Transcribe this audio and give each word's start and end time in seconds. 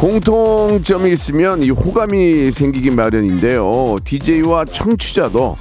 공통점이 0.00 1.12
있으면 1.12 1.62
이 1.62 1.68
호감이 1.68 2.52
생기기 2.52 2.90
마련인데요. 2.90 3.96
DJ와 4.02 4.64
청취자도 4.64 5.58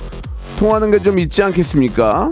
통하는 0.58 0.92
게 0.92 1.00
좀 1.00 1.20
있지 1.20 1.44
않겠습니까? 1.44 2.32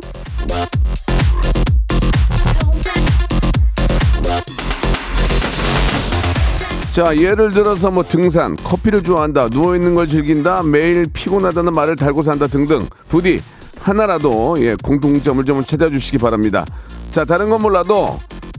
자, 6.93 7.15
예를 7.17 7.51
들어서 7.51 7.91
뭐 7.91 8.03
등산, 8.03 8.55
커피를 8.55 9.03
좋아한다, 9.03 9.49
누워있는 9.49 9.93
걸 9.93 10.07
즐긴다, 10.07 10.63
매일 10.63 11.05
피곤하다는 11.11 11.73
말을 11.73 11.97
달고 11.97 12.21
산다 12.21 12.47
등등. 12.47 12.87
부디 13.09 13.41
하나라도 13.81 14.55
예, 14.59 14.75
공통점을 14.81 15.43
좀 15.43 15.63
찾아주시기 15.63 16.19
바랍니다. 16.19 16.65
자, 17.11 17.25
다른 17.25 17.49
건 17.49 17.61
몰라도 17.61 18.17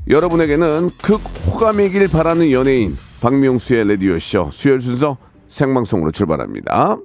여러분에게는 0.09 0.91
극 1.03 1.23
호감이길 1.47 2.09
바라는 2.09 2.51
연예인 2.53 2.97
박명수의 3.21 3.89
라디오쇼 3.89 4.51
수요일 4.53 4.81
순서 4.81 5.17
생방송으로 5.49 6.11
출발합니다. 6.11 6.99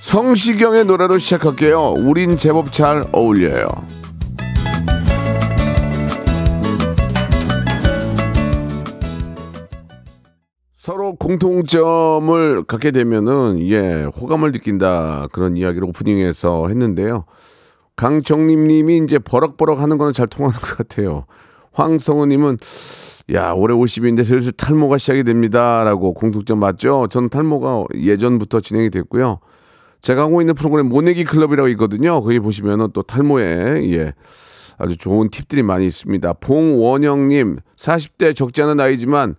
성시경의 0.00 0.86
노래로 0.86 1.18
시작할게요. 1.18 1.94
우린 1.98 2.38
제법 2.38 2.72
잘 2.72 3.04
어울려요. 3.12 3.66
서로 10.76 11.16
공통점을 11.16 12.64
갖게 12.64 12.92
되면은 12.92 13.58
예 13.68 14.04
호감을 14.04 14.52
느낀다 14.52 15.26
그런 15.32 15.56
이야기를 15.56 15.86
오프닝에서 15.88 16.68
했는데요. 16.68 17.24
강정림님이 17.96 18.98
이제 18.98 19.18
버럭버럭 19.18 19.80
하는 19.80 19.98
거는 19.98 20.12
잘 20.12 20.28
통하는 20.28 20.56
것 20.58 20.76
같아요. 20.78 21.26
황성우님은 21.76 22.58
야 23.34 23.52
올해 23.52 23.74
50인데 23.74 24.24
슬슬 24.24 24.52
탈모가 24.52 24.98
시작이 24.98 25.24
됩니다라고 25.24 26.14
공통점 26.14 26.58
맞죠? 26.58 27.06
저는 27.10 27.28
탈모가 27.28 27.84
예전부터 27.94 28.60
진행이 28.60 28.90
됐고요. 28.90 29.40
제가 30.00 30.22
하고 30.22 30.40
있는 30.40 30.54
프로그램 30.54 30.88
모내기 30.88 31.24
클럽이라고 31.24 31.68
있거든요. 31.70 32.20
거기 32.20 32.38
보시면은 32.38 32.88
또 32.92 33.02
탈모에 33.02 33.90
예 33.92 34.14
아주 34.78 34.96
좋은 34.96 35.30
팁들이 35.30 35.62
많이 35.62 35.86
있습니다. 35.86 36.34
봉원영님 36.34 37.58
40대 37.76 38.34
적지 38.34 38.62
않은 38.62 38.76
나이지만 38.76 39.36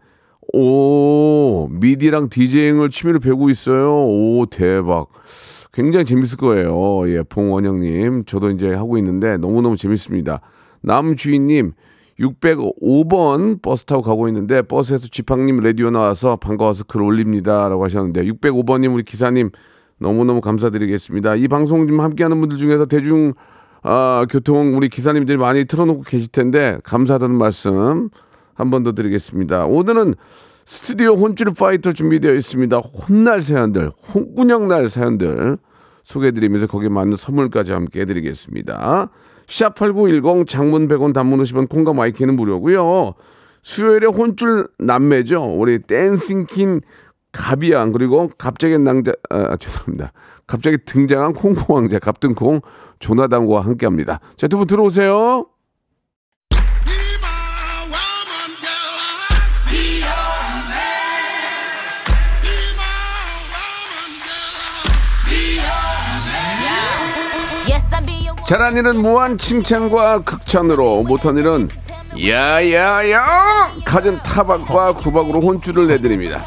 오 0.54 1.68
미디랑 1.70 2.30
디제잉을 2.30 2.90
취미로 2.90 3.20
배우고 3.20 3.50
있어요. 3.50 4.06
오 4.06 4.46
대박. 4.50 5.08
굉장히 5.74 6.06
재밌을 6.06 6.38
거예요. 6.38 7.08
예, 7.10 7.22
봉원영님. 7.22 8.26
저도 8.26 8.50
이제 8.50 8.74
하고 8.74 8.98
있는데 8.98 9.38
너무 9.38 9.62
너무 9.62 9.78
재밌습니다. 9.78 10.42
남주인님, 10.82 11.74
605번 12.20 13.62
버스 13.62 13.86
타고 13.86 14.02
가고 14.02 14.28
있는데 14.28 14.62
버스에서 14.62 15.08
지팡님 15.08 15.60
라디오 15.60 15.90
나와서 15.92 16.36
반가워서 16.38 16.84
글 16.86 17.02
올립니다. 17.02 17.70
라고 17.70 17.84
하셨는데 17.86 18.24
605번님, 18.26 18.94
우리 18.94 19.04
기사님 19.04 19.52
너무너무 20.00 20.42
감사드리겠습니다. 20.42 21.36
이 21.36 21.48
방송 21.48 21.88
좀 21.88 22.02
함께하는 22.02 22.40
분들 22.40 22.58
중에서 22.58 22.86
대중 22.86 23.34
아, 23.84 24.26
교통 24.30 24.76
우리 24.76 24.90
기사님들이 24.90 25.38
많이 25.38 25.66
틀어놓고 25.66 26.04
계실 26.04 26.28
텐데 26.30 26.78
감사하다는 26.84 27.38
말씀 27.38 28.10
한 28.56 28.70
번 28.72 28.84
더 28.84 28.92
드리겠습니다. 28.94 29.66
오늘은 29.66 30.16
스튜디오 30.66 31.14
혼쭐 31.14 31.54
파이터 31.58 31.94
준비되어 31.94 32.34
있습니다. 32.34 32.78
혼날 32.78 33.42
사연들, 33.44 33.92
혼구녕 34.14 34.68
날 34.68 34.90
사연들 34.90 35.58
소개해드리면서 36.04 36.68
거기에 36.68 36.90
맞는 36.90 37.16
선물까지 37.18 37.72
함께 37.74 38.02
해드리겠습니다. 38.02 39.10
샵8910 39.48 40.48
장문 40.48 40.88
100원 40.88 41.14
단문 41.14 41.40
50원 41.40 41.70
콩과 41.70 41.94
마이케이는 41.94 42.36
무료고요. 42.36 43.14
수요일에 43.62 44.08
혼쭐 44.08 44.68
남매죠. 44.80 45.44
우리 45.44 45.80
댄싱킹 45.80 46.82
가비양 47.32 47.92
그리고 47.92 48.30
갑자기 48.38 48.78
낭자 48.78 49.14
아, 49.30 49.58
죄송합니다. 49.58 50.12
갑자기 50.48 50.78
등장한 50.86 51.34
콩고 51.34 51.76
왕자 51.76 52.00
갑등콩 52.00 52.62
조나단과 53.00 53.62
함께합니다. 53.62 54.20
자 54.38 54.48
두 54.48 54.58
분 54.58 54.68
들어오세요. 54.68 55.46
잘한 68.48 68.78
일은 68.78 69.02
무한 69.02 69.38
칭찬과 69.38 70.20
극찬으로 70.20 71.04
못한 71.04 71.38
일은 71.38 71.68
야야야 72.18 73.26
갖은 73.84 74.20
타박과 74.24 74.94
구박으로 74.94 75.42
혼쭐을 75.42 75.88
내드립니다. 75.88 76.46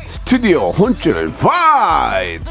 스튜디오 0.00 0.70
혼쭐 0.70 1.30
파이터. 1.30 2.42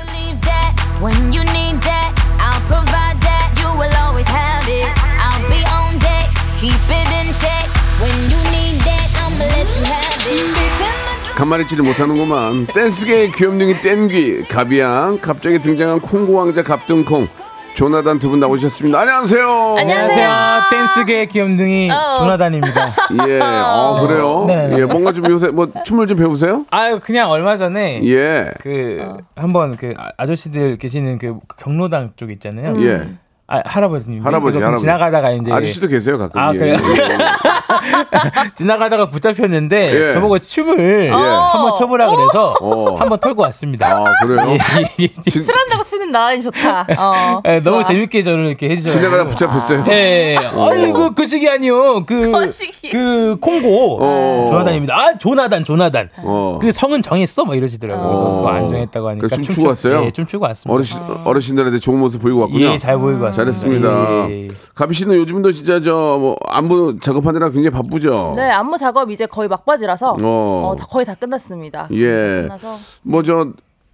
간만에 11.34 11.66
치를 11.66 11.84
못하는구만 11.84 12.68
댄스계의 12.68 13.32
귀염둥이 13.32 13.82
댄귀 13.82 14.44
가비양 14.48 15.18
갑자기 15.20 15.60
등장한 15.60 16.02
콩고 16.02 16.34
왕자 16.34 16.62
갑등콩 16.62 17.28
조나단 17.76 18.20
두 18.20 18.30
분 18.30 18.40
나오셨습니다. 18.40 19.00
안녕하세요. 19.00 19.76
안녕하세요. 19.80 20.30
댄스계 20.70 21.26
귀염둥이 21.28 21.90
어. 21.92 22.18
조나단입니다. 22.20 22.86
예, 23.28 23.40
아 23.42 24.00
그래요. 24.06 24.46
네. 24.48 24.70
예, 24.78 24.86
뭔가 24.86 25.12
좀 25.14 25.30
요새 25.32 25.48
뭐 25.48 25.68
춤을 25.86 26.06
좀 26.08 26.18
배우세요? 26.18 26.66
아유 26.70 27.00
그냥 27.02 27.32
얼마 27.32 27.56
전에 27.58 28.02
예, 28.06 28.52
그 28.62 29.18
한번 29.36 29.76
그 29.78 29.94
아- 29.98 30.12
아저씨들 30.18 30.78
계시는 30.78 31.18
그 31.18 31.40
경로당 31.58 32.12
쪽 32.18 32.30
있잖아요. 32.32 32.76
예. 32.86 33.10
아 33.54 33.62
할아버지님. 33.66 34.26
할아버지, 34.26 34.58
할아버지. 34.60 34.82
지나가다가 34.82 35.32
이제 35.32 35.52
아저씨도 35.52 35.88
계세요 35.90 36.18
가끔. 36.18 36.40
아, 36.40 36.54
예, 36.54 36.58
그래요? 36.58 36.76
예, 36.76 36.80
지나가다가 38.56 39.10
붙잡혔는데 39.10 40.08
예. 40.10 40.12
저보고 40.14 40.40
춤을 40.40 41.12
한번 41.14 41.76
춰보라 41.78 42.10
그래서 42.16 42.54
어. 42.62 42.96
한번 42.98 43.20
털고 43.20 43.42
왔습니다. 43.44 43.88
아 43.88 44.06
그래요. 44.24 44.52
예, 44.56 44.84
예, 45.02 45.04
예. 45.04 45.08
진- 45.30 45.42
술한다고 45.42 45.84
추는 45.84 46.12
나이 46.12 46.42
좋다. 46.42 46.88
어, 46.98 47.42
예, 47.48 47.60
너무. 47.60 47.84
재밌게 47.84 48.22
저를 48.22 48.46
이렇게 48.48 48.70
해주셔서 48.70 48.98
지나가다 49.00 49.26
붙잡혔어요. 49.26 49.86
예, 49.90 50.38
아이고 50.38 51.12
그 51.14 51.26
아니요. 51.50 52.06
그, 52.06 52.32
거시기. 52.32 52.90
그 52.92 53.36
콩고 53.42 53.98
어. 54.02 54.48
조나단입니다. 54.50 54.96
아 54.96 55.18
조나단 55.18 55.66
조나단. 55.66 56.10
어. 56.20 56.60
그 56.62 56.72
성은 56.72 57.02
정했어 57.02 57.44
뭐 57.44 57.56
이러시더라고요. 57.56 58.08
그래서 58.08 58.24
어. 58.24 58.48
안 58.48 58.70
정했다고 58.70 59.10
하니까 59.10 59.28
그래서 59.28 59.36
춤추고 59.36 59.62
춤추- 59.64 59.68
왔어요? 59.68 60.06
예, 60.06 60.12
춤추고 60.12 60.46
왔습니다. 60.46 60.74
어르신 60.74 61.00
어르신들한테 61.26 61.80
좋은 61.80 62.00
모습 62.00 62.22
보이고 62.22 62.42
왔군요. 62.42 62.66
예, 62.66 62.78
잘 62.78 62.98
보이고 62.98 63.24
왔습니다. 63.26 63.41
잘했습니다. 63.46 64.30
예, 64.30 64.44
예. 64.46 64.48
가비 64.76 64.94
씨는 64.94 65.16
요즘도 65.16 65.52
진짜 65.52 65.80
저 65.82 66.18
뭐 66.20 66.36
안무 66.48 67.00
작업하느라 67.00 67.50
굉장히 67.50 67.70
바쁘죠. 67.72 68.34
네, 68.36 68.50
안무 68.50 68.78
작업 68.78 69.10
이제 69.12 69.26
거의 69.26 69.48
막바지라서 69.50 70.18
어. 70.22 70.70
어, 70.72 70.76
다- 70.78 70.86
거의 70.90 71.06
다 71.06 71.16
끝났습니다. 71.16 71.88
예. 71.92 72.44
끝나서 72.44 72.76
뭐 73.04 73.24
저 73.24 73.48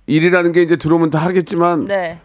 일이라는 0.08 0.52
게 0.54 0.62
이제 0.62 0.76
들어오면 0.78 1.10
다 1.10 1.20
하겠지만 1.20 1.86
네. 1.86 2.20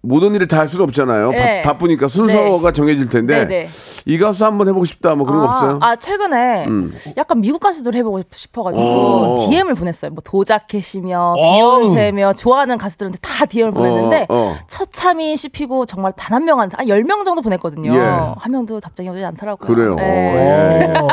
모든 0.00 0.34
일을 0.34 0.46
다 0.46 0.58
할 0.58 0.68
수는 0.68 0.84
없잖아요. 0.84 1.30
네. 1.30 1.62
바, 1.62 1.76
쁘니까 1.78 2.08
순서가 2.08 2.72
정해질 2.72 3.08
텐데 3.08 3.44
네, 3.46 3.62
네. 3.64 3.68
이 4.06 4.18
가수 4.18 4.44
한번 4.44 4.66
해보고 4.68 4.84
싶다 4.84 5.14
뭐 5.14 5.24
그런 5.26 5.40
거 5.40 5.46
아, 5.48 5.52
없어요? 5.54 5.78
아 5.82 5.94
최근에 5.96 6.66
음. 6.66 6.92
약간 7.16 7.40
미국 7.40 7.60
가수들 7.60 7.94
해보고 7.94 8.22
싶어가지고 8.32 8.82
어. 8.82 9.36
DM을 9.48 9.74
보냈어요. 9.74 10.10
뭐 10.10 10.20
도자켓이며. 10.24 11.34
비욘세며 11.36 12.32
좋아하는 12.34 12.76
가수들한테 12.78 13.18
다 13.22 13.44
DM을 13.46 13.72
보냈는데 13.72 14.26
어, 14.28 14.34
어. 14.36 14.56
처참히 14.68 15.36
씹히고 15.36 15.86
정말 15.86 16.12
단 16.16 16.38
한 16.38 16.44
명한테 16.44 16.76
한 16.78 16.86
10명 16.86 17.24
정도 17.24 17.42
보냈거든요. 17.42 17.92
예. 17.92 17.98
한 17.98 18.52
명도 18.52 18.78
답장이 18.78 19.08
오지 19.08 19.24
않더라고요. 19.24 19.66
그래요. 19.66 19.94
네. 19.96 20.92
예. 20.94 20.98
어. 20.98 21.08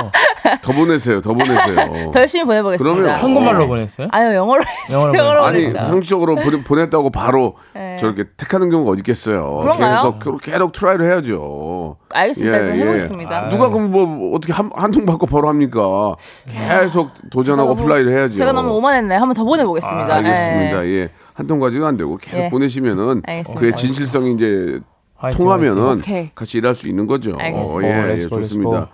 더 0.62 0.72
보내세요. 0.74 1.20
더 1.22 1.34
보내세요. 1.34 2.12
더 2.14 2.20
열심히 2.20 2.46
보내보겠습니다. 2.46 2.96
그러면 2.96 3.20
한국말로 3.24 3.64
어. 3.64 3.68
보냈어요? 3.68 4.08
아유 4.12 4.36
영어로 4.36 4.62
영어로. 4.92 5.18
영어로 5.18 5.44
아니. 5.46 5.72
상식적으로 5.72 6.36
보냈다고 6.64 7.10
바로 7.10 7.56
네. 7.74 7.98
저렇게 8.00 8.26
택하는 8.38 8.70
경우가 8.76 8.92
어디 8.92 9.00
있겠어요. 9.00 9.60
그런가요? 9.62 10.18
계속 10.20 10.42
계속 10.42 10.72
try를 10.72 11.06
해야죠. 11.08 11.98
알겠습니다. 12.12 12.58
예, 12.58 12.62
그럼 12.62 12.76
예. 12.78 12.82
해보겠습니다. 12.82 13.50
누가 13.50 13.70
그럼 13.70 13.92
뭐 13.92 14.36
어떻게 14.36 14.54
한한통 14.54 15.06
받고 15.06 15.26
바로 15.26 15.50
합니까? 15.50 16.16
계속 16.48 17.10
도전하고 17.32 17.76
플라이를 17.76 18.12
해야죠. 18.14 18.36
제가 18.36 18.52
너무 18.52 18.72
오만했네요. 18.76 19.20
한번 19.20 19.34
더 19.34 19.44
보내보겠습니다. 19.44 20.14
아, 20.14 20.18
알겠습니다. 20.18 20.86
예. 20.86 20.90
예. 20.90 21.10
한통 21.34 21.60
가지고 21.60 21.86
안 21.86 21.98
되고 21.98 22.16
계속 22.18 22.38
예. 22.38 22.50
보내시면은 22.50 23.22
알겠습니다. 23.26 23.60
그의 23.60 23.76
진실성이 23.76 24.34
이제 24.34 24.80
화이팅, 25.16 25.44
통하면은 25.44 25.84
화이팅. 25.84 26.00
오케이. 26.00 26.30
같이 26.36 26.58
일할 26.60 26.76
수 26.76 26.88
있는 26.88 27.08
거죠. 27.08 27.36
알겠습니다. 27.38 27.78
어, 27.78 27.84
예, 27.84 28.04
예, 28.04 28.08
let's 28.14 28.28
go, 28.28 28.36
좋습니다. 28.42 28.90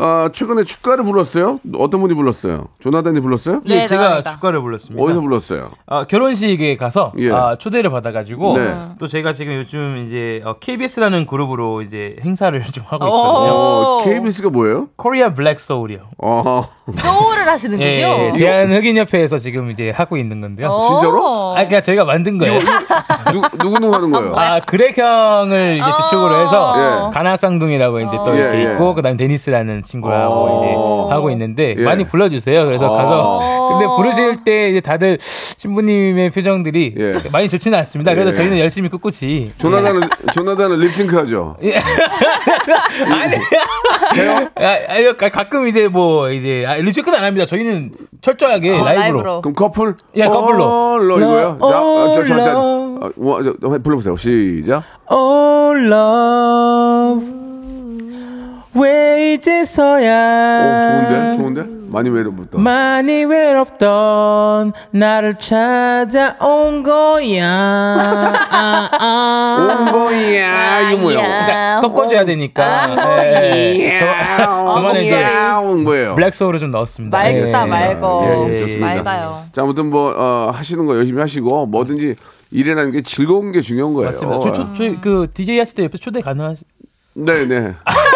아, 0.00 0.28
최근에 0.32 0.62
축가를 0.64 1.02
불렀어요? 1.04 1.58
어떤 1.76 2.00
분이 2.00 2.14
불렀어요? 2.14 2.68
조나단이 2.78 3.20
불렀어요? 3.20 3.62
예, 3.66 3.78
네, 3.80 3.86
제가 3.86 4.02
나갑니다. 4.02 4.30
축가를 4.32 4.60
불렀습니다. 4.62 5.04
어디서 5.04 5.20
불렀어요? 5.20 5.70
아, 5.86 6.04
결혼식에 6.04 6.76
가서 6.76 7.12
예. 7.18 7.32
아, 7.32 7.56
초대를 7.56 7.90
받아가지고 7.90 8.58
네. 8.58 8.74
또 9.00 9.08
제가 9.08 9.32
지금 9.32 9.54
요즘 9.56 10.04
이제 10.06 10.40
어, 10.44 10.54
KBS라는 10.60 11.26
그룹으로 11.26 11.82
이제 11.82 12.16
행사를 12.24 12.60
좀 12.72 12.84
하고 12.86 13.04
오. 13.04 13.08
있거든요. 13.08 13.52
어, 13.52 13.98
KBS가 14.04 14.50
뭐예요? 14.50 14.88
Korea 14.96 15.34
Black 15.34 15.58
Soul이요. 15.58 15.98
어, 16.18 16.68
소울을 16.92 17.48
하시는군요. 17.48 17.84
예, 17.86 18.32
예, 18.34 18.38
대한 18.38 18.72
흑인 18.72 18.96
협회에서 18.98 19.38
지금 19.38 19.70
이제 19.70 19.90
하고 19.90 20.16
있는 20.16 20.40
건데요. 20.40 20.68
어. 20.68 20.82
진짜로? 20.88 21.54
아, 21.56 21.64
그냥 21.66 21.82
저희가 21.82 22.04
만든 22.04 22.38
거예요. 22.38 22.58
누, 23.32 23.40
누구 23.58 23.80
누구 23.80 23.94
하는 23.94 24.10
거예요? 24.10 24.34
아, 24.36 24.60
그렉 24.60 24.96
형을 24.96 25.78
이제 25.80 25.90
주축으로 26.02 26.40
해서 26.42 27.08
예. 27.08 27.14
가나쌍둥이라고 27.14 28.00
이제 28.00 28.16
또 28.24 28.34
예, 28.36 28.40
이렇게 28.42 28.58
예. 28.58 28.72
있고 28.72 28.94
그다음 28.94 29.16
데니스라는 29.16 29.82
친구하고 29.88 30.34
어. 30.34 30.58
이제 31.08 31.14
하고 31.14 31.30
있는데 31.30 31.74
예. 31.78 31.82
많이 31.82 32.06
불러주세요. 32.06 32.64
그래서 32.66 32.92
어. 32.92 32.96
가서 32.96 33.68
근데 33.70 33.86
부르실 33.96 34.44
때 34.44 34.70
이제 34.70 34.80
다들 34.80 35.18
신부님의 35.20 36.30
표정들이 36.30 36.94
예. 36.98 37.12
많이 37.32 37.48
좋지는 37.48 37.78
않습니다. 37.80 38.12
그래서 38.12 38.30
예. 38.30 38.34
저희는 38.34 38.58
열심히 38.58 38.88
꿋꿋이 38.90 39.52
조나단은 39.58 40.08
조나단은 40.32 40.78
립싱크 40.78 41.16
하죠. 41.16 41.56
아, 44.56 44.92
아니, 44.92 45.16
가- 45.16 45.28
가끔 45.30 45.66
이제 45.66 45.88
뭐 45.88 46.30
이제 46.30 46.64
아, 46.66 46.74
리스크는 46.74 47.18
안 47.18 47.24
합니다. 47.24 47.46
저희는 47.46 47.92
철저하게 48.20 48.70
어, 48.78 48.84
라이브로. 48.84 49.00
라이브로. 49.00 49.40
그럼 49.42 49.54
커플? 49.54 49.94
예, 50.16 50.24
커플로. 50.26 50.64
어, 50.64 50.98
러 50.98 51.16
이거요. 51.18 51.58
자, 51.60 51.66
아, 51.66 52.12
저, 52.14 52.24
저, 52.24 52.36
저, 52.36 52.42
저, 52.42 52.58
어, 52.58 52.98
아, 53.02 53.10
뭐, 53.16 53.42
저, 53.42 53.54
저, 53.60 53.68
불러보세요. 53.82 54.16
시작. 54.16 54.82
Oh 55.10 55.76
love 55.78 57.47
왜 58.74 59.14
오, 59.14 59.34
이제서야 59.34 61.08
좋은데, 61.08 61.36
좋은데. 61.36 61.78
많이 61.90 62.10
외로부터. 62.10 62.58
많이 62.58 63.24
외롭던 63.24 64.72
나를 64.90 65.36
찾아온 65.38 66.82
거야 66.82 67.46
아, 68.50 68.88
아. 69.00 69.56
온 69.58 69.92
거야. 69.92 70.90
이거 70.90 71.02
뭐야? 71.02 71.16
그러니까 71.46 71.80
꺾어줘야 71.80 72.24
되니까 72.26 72.90
예. 73.24 73.98
저, 73.98 74.72
저만의 74.72 75.06
이제 75.06 75.16
거예요. 75.84 76.14
블랙 76.14 76.34
소울을 76.34 76.58
좀 76.60 76.70
넣었습니다 76.70 77.16
맑다 77.16 77.30
예. 77.30 77.66
맑어. 77.66 78.24
예, 78.26 78.54
예, 78.54 78.60
좋습니다. 78.60 78.86
맑아요. 78.86 79.42
자, 79.52 79.62
아무튼 79.62 79.86
뭐 79.90 80.12
어, 80.14 80.50
하시는 80.54 80.84
거 80.86 80.94
열심히 80.96 81.20
하시고 81.20 81.66
뭐든지 81.66 82.16
일이라는 82.50 82.92
게 82.92 83.02
즐거운 83.02 83.50
게 83.52 83.60
중요한 83.62 83.94
거예요. 83.94 84.06
맞습니다 84.08 84.40
저, 84.40 84.52
저, 84.52 84.74
저희 84.74 85.00
그 85.00 85.26
DJ 85.32 85.58
하실 85.58 85.74
때 85.74 85.84
옆에 85.84 85.96
초대 85.98 86.20
가능하시 86.20 86.64
네, 87.14 87.46
네. 87.46 87.74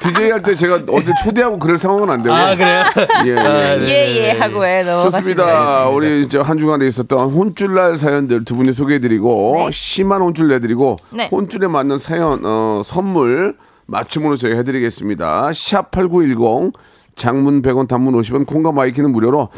DJ 0.00 0.30
할 0.30 0.42
때 0.42 0.54
제가 0.54 0.80
어디 0.88 1.06
초대하고 1.22 1.58
그럴 1.58 1.78
상황은 1.78 2.08
안 2.10 2.22
되고. 2.22 2.34
아 2.34 2.54
그래요 2.54 2.82
예, 3.26 3.30
예. 3.30 3.36
아, 3.38 3.76
네. 3.76 3.88
예예 3.88 4.30
하고 4.38 4.64
해 4.64 4.84
좋습니다. 4.84 5.88
우리 5.88 6.22
이제 6.22 6.38
한 6.38 6.58
주간에 6.58 6.86
있었던 6.86 7.30
혼쭐날 7.30 7.98
사연들 7.98 8.44
두 8.44 8.56
분이 8.56 8.72
소개해드리고 8.72 9.70
심한 9.72 10.22
혼쭐 10.22 10.48
내드리고 10.48 10.98
네. 11.10 11.28
혼쭐에 11.30 11.68
맞는 11.68 11.98
사연 11.98 12.40
어, 12.44 12.82
선물 12.84 13.56
맞춤으로 13.86 14.36
저희 14.36 14.54
해드리겠습니다. 14.54 15.50
샵 15.54 15.90
#8910 15.90 16.72
장문 17.16 17.60
100원, 17.62 17.88
단문 17.88 18.14
50원, 18.14 18.46
콩과 18.46 18.72
마이케이는 18.72 19.10
무료로. 19.12 19.48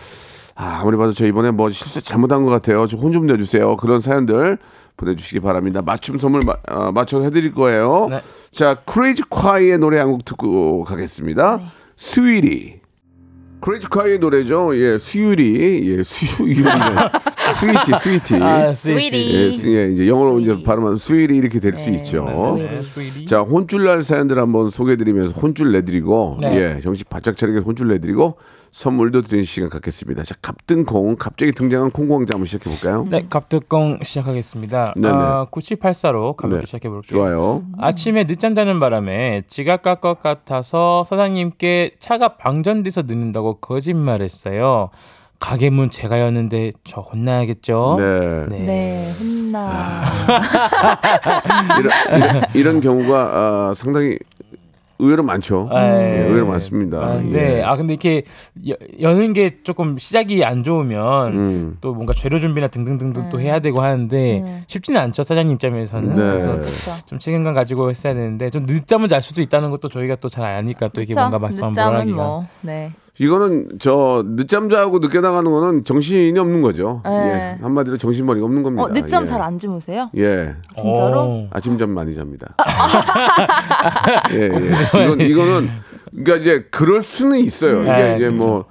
아, 0.55 0.79
아무리 0.81 0.97
봐도 0.97 1.13
저 1.13 1.27
이번에 1.27 1.51
뭐 1.51 1.71
실수 1.71 2.03
잘못한 2.03 2.43
것 2.43 2.51
같아요. 2.51 2.83
혼좀 2.83 3.27
내주세요. 3.27 3.77
그런 3.77 4.01
사연들 4.01 4.59
보내주시기 4.97 5.41
바랍니다. 5.41 5.81
맞춤 5.85 6.19
선물 6.19 6.43
마, 6.45 6.55
어, 6.71 6.93
맞춰서 6.93 7.25
해드릴 7.25 7.53
거예요. 7.55 8.09
네. 8.11 8.21
자, 8.53 8.75
클래지콰이의 8.85 9.79
노래 9.79 9.99
한 9.99 10.11
곡 10.11 10.25
듣고 10.25 10.85
가겠습니다. 10.85 11.73
Sweety. 11.97 12.77
클래지콰이의 13.61 14.19
노래죠. 14.19 14.77
예, 14.77 14.99
수유리. 14.99 15.97
예, 15.99 16.03
수유리. 16.03 16.57
Sweety, 17.59 17.93
Sweety. 18.01 18.35
아, 18.43 18.73
Sweety. 18.73 19.35
예, 19.35 19.51
스- 19.53 19.67
예, 19.69 19.89
이제 19.93 20.09
영어로 20.09 20.41
이제 20.41 20.51
Sweety. 20.51 20.65
발음하면 20.65 20.97
Sweety 20.97 21.37
이렇게 21.37 21.61
될 21.61 21.79
수 21.79 21.91
있죠. 21.91 22.25
네, 22.59 22.83
스위리. 22.83 23.25
자, 23.27 23.41
혼쭐 23.41 23.85
날 23.85 24.03
사연들 24.03 24.39
한번 24.39 24.69
소개해드리면서 24.69 25.39
혼쭐 25.41 25.71
내드리고, 25.73 26.39
네. 26.41 26.77
예, 26.77 26.81
정신 26.83 27.05
바짝 27.09 27.37
차리게 27.37 27.61
혼쭐 27.61 27.87
내드리고, 27.89 28.37
선물도 28.73 29.23
드리는 29.23 29.45
시간 29.45 29.69
갖겠습니다. 29.69 30.25
자, 30.25 30.35
갑등콩, 30.41 31.17
갑자기 31.17 31.53
등장한 31.53 31.91
콩광자 31.91 32.35
한번 32.35 32.47
시작해 32.47 32.71
볼까요? 32.71 33.07
네, 33.11 33.27
갑득공 33.29 33.99
시작하겠습니다. 34.03 34.95
네네. 34.97 35.15
아, 35.15 35.47
9784로 35.51 36.35
가볍게 36.35 36.61
네. 36.61 36.67
시작해 36.67 36.89
볼게요. 36.89 37.19
좋아요. 37.19 37.65
아침에 37.79 38.25
늦잠 38.25 38.55
자는 38.55 38.81
바람에 38.81 39.43
지각 39.49 39.83
갈것 39.83 40.23
같아서 40.23 41.05
사장님께 41.05 41.97
차가 41.99 42.37
방전돼서 42.39 43.03
늦는다고 43.03 43.57
거짓말했어요. 43.57 44.89
가게 45.39 45.71
문 45.71 45.91
제가 45.91 46.21
여는데 46.21 46.71
저 46.85 47.01
혼나야겠죠? 47.01 47.97
네. 47.99 48.47
네. 48.49 48.59
네 48.61 49.13
혼나. 49.19 50.05
이런, 51.79 51.93
이런, 52.17 52.43
이런 52.55 52.81
경우가 52.81 53.19
아, 53.19 53.75
상당히 53.75 54.19
의외로 55.03 55.23
많죠. 55.25 55.69
아, 55.73 55.85
예, 56.01 56.21
의외로 56.29 56.47
많습니다. 56.47 56.99
아, 56.99 57.21
네. 57.21 57.59
예. 57.59 57.63
아 57.63 57.77
근데 57.77 57.95
이렇게 57.95 58.23
여, 58.69 58.75
여는 59.01 59.33
게 59.33 59.59
조금 59.65 59.99
시작이 59.99 60.45
안 60.45 60.63
좋으면 60.63 61.33
음. 61.33 61.77
또 61.81 61.93
뭔가 61.93 62.13
재료 62.13 62.39
준비나 62.39 62.69
등등등등 62.69 63.29
또 63.31 63.41
해야 63.41 63.59
되고 63.59 63.81
하는데 63.83 64.63
쉽지는 64.69 65.01
않죠 65.01 65.23
사장님 65.25 65.55
입장에서는. 65.55 66.09
네. 66.11 66.15
그래서 66.15 66.53
그렇죠. 66.53 66.93
좀 67.07 67.19
책임감 67.19 67.53
가지고 67.55 67.91
했어야 67.91 68.15
되는데 68.15 68.49
좀 68.51 68.65
늦잠을 68.67 69.09
잘 69.09 69.21
수도 69.23 69.43
있다는 69.43 69.71
것도 69.71 69.89
저희가 69.89 70.17
또 70.17 70.29
잘 70.29 70.45
아니까 70.47 70.89
또 70.89 71.03
이게 71.03 71.13
뭔가 71.15 71.39
막상 71.39 71.71
늦잠은 71.71 71.91
뭐라기가. 71.93 72.17
뭐. 72.17 72.47
네. 72.63 72.91
이거는 73.19 73.69
저 73.79 74.25
늦잠 74.27 74.71
자고 74.71 74.99
늦게 74.99 75.21
나가는 75.21 75.51
거는 75.51 75.85
정신이 75.85 76.39
없는 76.39 76.63
거죠. 76.63 77.03
네. 77.05 77.11
예. 77.11 77.63
한마디로 77.63 77.99
정신머리가 77.99 78.45
없는 78.47 78.63
겁니다. 78.63 78.85
어 78.85 78.89
늦잠 78.89 79.23
예. 79.23 79.27
잘안 79.27 79.59
주무세요? 79.59 80.11
예. 80.17 80.57
진짜로? 80.75 81.21
오. 81.25 81.49
아침 81.51 81.79
잠 81.79 81.91
많이 81.91 82.15
잡니다. 82.15 82.55
예, 84.33 84.41
예. 84.45 85.05
이건 85.05 85.21
이거는 85.21 85.69
그러니까 86.11 86.37
이제 86.37 86.67
그럴 86.71 87.03
수는 87.03 87.39
있어요. 87.41 87.83
이게 87.83 87.93
네, 87.93 88.17
이제 88.17 88.29
그렇죠. 88.29 88.47
뭐 88.47 88.65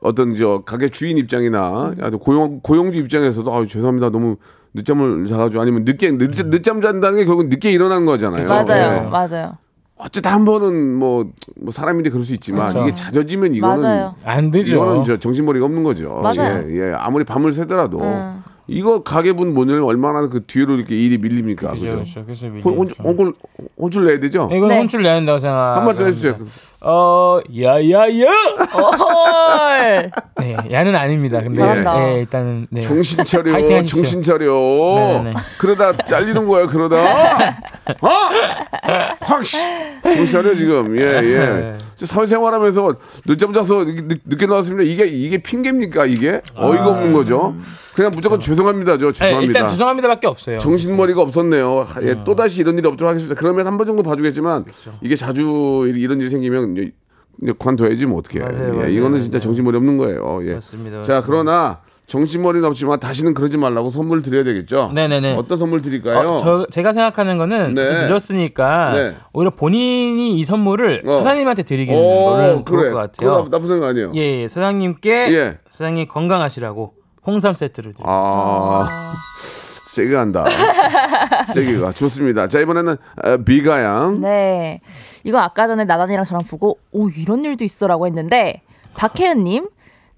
어떤 0.00 0.34
저 0.36 0.62
가게 0.64 0.88
주인 0.88 1.18
입장이나 1.18 1.94
고용 2.20 2.60
고용주 2.60 2.98
입장에서도 3.00 3.52
아 3.52 3.66
죄송합니다 3.66 4.10
너무 4.10 4.36
늦잠을 4.74 5.26
자가지고 5.26 5.62
아니면 5.62 5.84
늦게 5.84 6.12
늦, 6.18 6.30
늦잠 6.50 6.80
잔다는 6.80 7.18
게 7.18 7.24
결국 7.24 7.48
늦게 7.48 7.72
일어난 7.72 8.06
거잖아요. 8.06 8.46
맞아요, 8.48 9.06
예. 9.06 9.08
맞아요, 9.08 9.56
어쨌든 9.96 10.30
한 10.32 10.44
번은 10.44 10.94
뭐, 10.94 11.30
뭐 11.56 11.72
사람인데 11.72 12.10
그럴 12.10 12.24
수 12.24 12.34
있지만 12.34 12.68
그렇죠. 12.68 12.86
이게 12.86 12.94
잦아지면 12.94 13.54
이거는 13.54 13.82
맞아요. 13.82 14.14
안 14.24 14.50
되죠. 14.50 14.76
이거는 14.76 15.04
저 15.04 15.18
정신머리가 15.18 15.64
없는 15.64 15.84
거죠. 15.84 16.20
맞아요. 16.22 16.68
예, 16.68 16.90
예. 16.90 16.94
아무리 16.96 17.24
밤을 17.24 17.52
새더라도 17.52 18.00
음. 18.00 18.42
이거 18.66 19.02
가게분 19.02 19.52
문을 19.52 19.82
얼마나 19.82 20.26
그 20.28 20.44
뒤로 20.46 20.76
이렇게 20.76 20.94
일이 20.96 21.18
밀립니까? 21.18 21.72
그렇죠. 21.72 21.98
그죠? 21.98 22.24
그래서 22.24 22.46
혼, 22.64 22.76
혼, 22.78 23.18
혼, 23.18 23.34
혼줄 23.78 24.06
내야 24.06 24.20
되죠? 24.20 24.48
이건 24.52 24.68
네. 24.68 24.78
혼쭐 24.78 25.02
내야 25.02 25.14
된다고 25.14 25.36
생각. 25.38 25.76
한 25.76 25.84
말씀 25.84 26.06
해주세요. 26.06 26.38
어, 26.80 27.40
야야야. 27.54 28.30
헐. 28.72 30.10
네, 30.40 30.56
야는 30.70 30.96
아닙니다. 30.96 31.40
근데 31.40 31.54
잘한다. 31.54 31.98
네, 31.98 32.20
일단은 32.20 32.66
네. 32.70 32.80
정신 32.80 33.24
차려. 33.24 33.52
정신 33.84 34.22
차려. 34.22 34.46
네네네. 34.96 35.34
그러다 35.58 35.96
잘리는 35.98 36.46
거야, 36.48 36.66
그러다. 36.66 36.96
어? 38.00 38.08
확, 39.20 39.44
씨. 39.44 39.58
정신 40.02 40.26
차려, 40.26 40.54
지금. 40.54 40.96
예, 40.98 41.02
예. 41.02 41.38
네. 41.38 41.78
사회생활하면서 41.96 42.94
늦잠 43.26 43.52
자서 43.52 43.84
늦, 43.84 44.20
늦게 44.24 44.46
나왔습니다. 44.46 44.90
이게, 44.90 45.06
이게 45.06 45.38
핑계입니까, 45.38 46.06
이게? 46.06 46.40
어이가 46.54 46.90
없는 46.90 47.12
거죠. 47.12 47.54
그냥 47.94 48.10
무조건 48.12 48.40
죄송합니다, 48.40 48.98
저. 48.98 49.06
네, 49.06 49.12
죄송합니다. 49.12 49.50
일단 49.58 49.68
죄송합니다밖에 49.68 50.26
없어요. 50.26 50.58
정신머리가 50.58 51.22
없었네요. 51.22 51.86
예, 52.02 52.16
또 52.24 52.34
다시 52.34 52.60
이런 52.60 52.76
일이 52.78 52.86
없도록 52.88 53.08
하겠습니다. 53.10 53.34
그러면 53.38 53.66
한 53.66 53.76
번 53.78 53.86
정도 53.86 54.02
봐주겠지만 54.02 54.64
이게 55.00 55.14
자주 55.16 55.84
이- 55.94 56.00
이런 56.00 56.18
일이 56.20 56.28
생기면 56.28 56.90
관둬야지 57.58 58.06
뭐 58.06 58.18
어떻게. 58.18 58.40
맞아요, 58.40 58.68
예, 58.68 58.72
맞아요, 58.72 58.88
이거는 58.88 59.22
진짜. 59.22 59.38
정신머리 59.40 59.76
없는 59.76 59.96
거예요. 59.98 60.40
예. 60.48 60.54
맞습니다, 60.54 61.02
자 61.02 61.12
맞습니다. 61.14 61.22
그러나 61.26 61.80
정신머리는 62.06 62.66
없지만 62.68 63.00
다시는 63.00 63.32
그러지 63.32 63.56
말라고 63.56 63.88
선물 63.90 64.22
드려야 64.22 64.44
되겠죠. 64.44 64.90
네네네. 64.94 65.36
어떤 65.36 65.56
선물 65.56 65.80
드릴까요? 65.80 66.28
어, 66.30 66.38
저, 66.38 66.66
제가 66.70 66.92
생각하는 66.92 67.36
거는 67.38 67.74
네. 67.74 67.86
좀 67.86 67.96
늦었으니까 67.96 68.92
네. 68.92 69.14
오히려 69.32 69.50
본인이 69.50 70.38
이 70.38 70.44
선물을 70.44 71.02
어. 71.06 71.18
사장님한테 71.20 71.62
드리기는 71.62 71.98
오, 71.98 72.24
거는 72.26 72.64
좋을 72.64 72.64
그래. 72.64 72.76
것 72.76 72.84
그거 72.90 72.96
같아요. 73.30 73.44
나- 73.44 73.50
나쁜 73.52 73.68
생각 73.68 73.86
아니에요. 73.88 74.12
예, 74.16 74.42
예, 74.42 74.48
사장님께 74.48 75.10
예. 75.30 75.58
사장님 75.70 76.06
건강하시라고 76.08 76.92
홍삼 77.26 77.54
세트를 77.54 77.92
드립니다. 77.92 78.04
아, 78.06 78.88
세게 79.88 80.12
간다. 80.14 80.44
세게 81.52 81.78
가 81.78 81.92
좋습니다. 81.92 82.48
자 82.48 82.60
이번에는 82.60 82.96
어, 83.24 83.36
비가 83.44 83.82
양. 83.82 84.20
네. 84.20 84.80
이거 85.24 85.38
아까 85.38 85.66
전에 85.66 85.84
나단이랑 85.84 86.24
저랑 86.24 86.42
보고 86.48 86.78
오 86.92 87.08
이런 87.08 87.44
일도 87.44 87.64
있어라고 87.64 88.06
했는데 88.06 88.62
박혜은님 88.96 89.68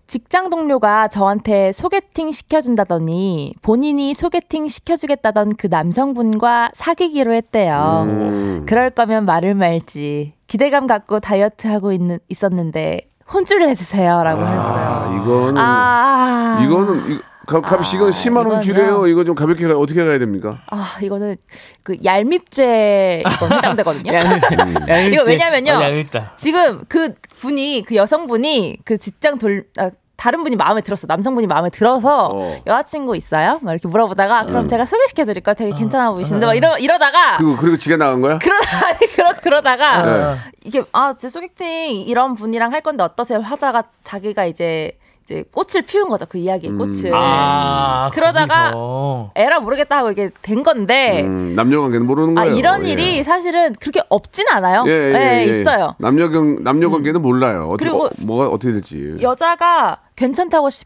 직장 0.07 0.51
동료가 0.51 1.09
저한테 1.09 1.73
소개팅 1.73 2.31
시켜준다더니 2.31 3.55
본인이 3.61 4.15
소개팅 4.15 4.69
시켜주겠다던 4.69 5.57
그 5.57 5.67
남성분과 5.67 6.71
사귀기로 6.75 7.33
했대요. 7.33 8.05
음. 8.07 8.67
그럴 8.69 8.91
거면 8.91 9.25
말을 9.25 9.55
말지. 9.55 10.35
기대감 10.47 10.87
갖고 10.87 11.19
다이어트 11.19 11.67
하고 11.67 11.93
있는 11.93 12.19
있었는데 12.29 13.01
혼쭐을 13.33 13.69
해주세요라고 13.71 14.41
아 14.43 14.47
했어요. 14.47 15.23
이거는 15.23 15.59
아 15.61 16.61
이거는 16.65 17.13
이- 17.13 17.21
가- 17.47 17.63
값이 17.65 17.97
이건 17.97 18.11
10만 18.11 18.49
원. 18.51 18.61
주래요. 18.61 19.07
이거 19.07 19.23
좀 19.25 19.35
가볍게 19.37 19.67
가 19.69 19.77
어떻게 19.79 20.05
가야 20.05 20.19
됩니까? 20.19 20.59
아 20.69 20.97
이거는 21.01 21.37
그 21.85 21.97
얄밉죄 22.05 23.23
이거 23.25 23.47
해당되거든요. 23.55 24.13
이거 25.13 25.23
왜냐면요. 25.27 25.73
아, 25.73 25.83
얄밉다. 25.85 26.33
지금 26.37 26.83
그 26.89 27.15
분이 27.41 27.85
그 27.87 27.95
여성분이 27.95 28.79
그 28.85 28.99
직장 28.99 29.39
돌 29.39 29.65
아, 29.79 29.91
다른 30.17 30.43
분이 30.43 30.57
마음에 30.57 30.81
들었어. 30.81 31.07
남성분이 31.07 31.47
마음에 31.47 31.69
들어서 31.71 32.31
어. 32.33 32.57
여자친구 32.67 33.17
있어요? 33.17 33.59
막 33.63 33.73
이렇게 33.73 33.87
물어보다가 33.89 34.47
그럼 34.47 34.67
제가 34.67 34.87
소개시켜 34.87 35.25
드릴까? 35.27 35.55
되게 35.55 35.73
아. 35.73 35.77
괜찮아 35.77 36.11
보이시는데 36.13 36.47
막 36.47 36.55
이러 36.55 36.79
이러다가 36.79 37.37
그리고 37.37 37.57
그리고 37.57 37.77
지가 37.77 37.97
나간 37.97 38.21
거야? 38.23 38.39
그러다 38.39 38.67
아니 38.89 38.99
그러 39.15 39.33
그러다가 39.35 40.03
네. 40.03 40.37
이게 40.65 40.83
아 40.93 41.15
제 41.17 41.29
소개팅 41.29 41.97
이런 42.07 42.35
분이랑 42.35 42.73
할 42.73 42.81
건데 42.81 43.03
어떠세요? 43.05 43.41
하다가 43.41 43.85
자기가 44.05 44.45
이제 44.47 44.99
이제 45.27 45.43
꽃을 45.51 45.83
피운 45.85 46.09
거죠. 46.09 46.25
그 46.29 46.39
이야기의 46.39 46.73
음. 46.73 46.79
꽃을. 46.79 47.11
아, 47.13 48.09
그러다가 48.15 48.71
거기서. 48.71 49.33
에라 49.35 49.59
모르겠다 49.59 49.99
하고 49.99 50.13
이게 50.13 50.31
된 50.41 50.63
건데 50.63 51.23
음, 51.25 51.55
남녀 51.57 51.81
관계는 51.81 52.07
모르는 52.07 52.39
아 52.39 52.43
거예요. 52.43 52.57
이런 52.57 52.87
예. 52.87 52.93
일이 52.93 53.25
사실은 53.25 53.75
그렇게 53.81 54.01
없진 54.09 54.47
않아요. 54.53 54.85
예, 54.87 54.91
예, 54.91 55.13
네, 55.13 55.41
예. 55.41 55.45
있어요. 55.61 55.97
남녀 55.99 56.31
관 56.31 56.63
남녀 56.63 56.91
관계는 56.91 57.21
몰라요. 57.23 57.65
어떻게 57.69 57.91
그리고 57.91 58.05
어, 58.07 58.11
뭐가 58.19 58.47
어떻게 58.49 58.73
될지. 58.73 59.17
여자가 59.21 59.99
괜찮다고 60.15 60.71
시- 60.71 60.85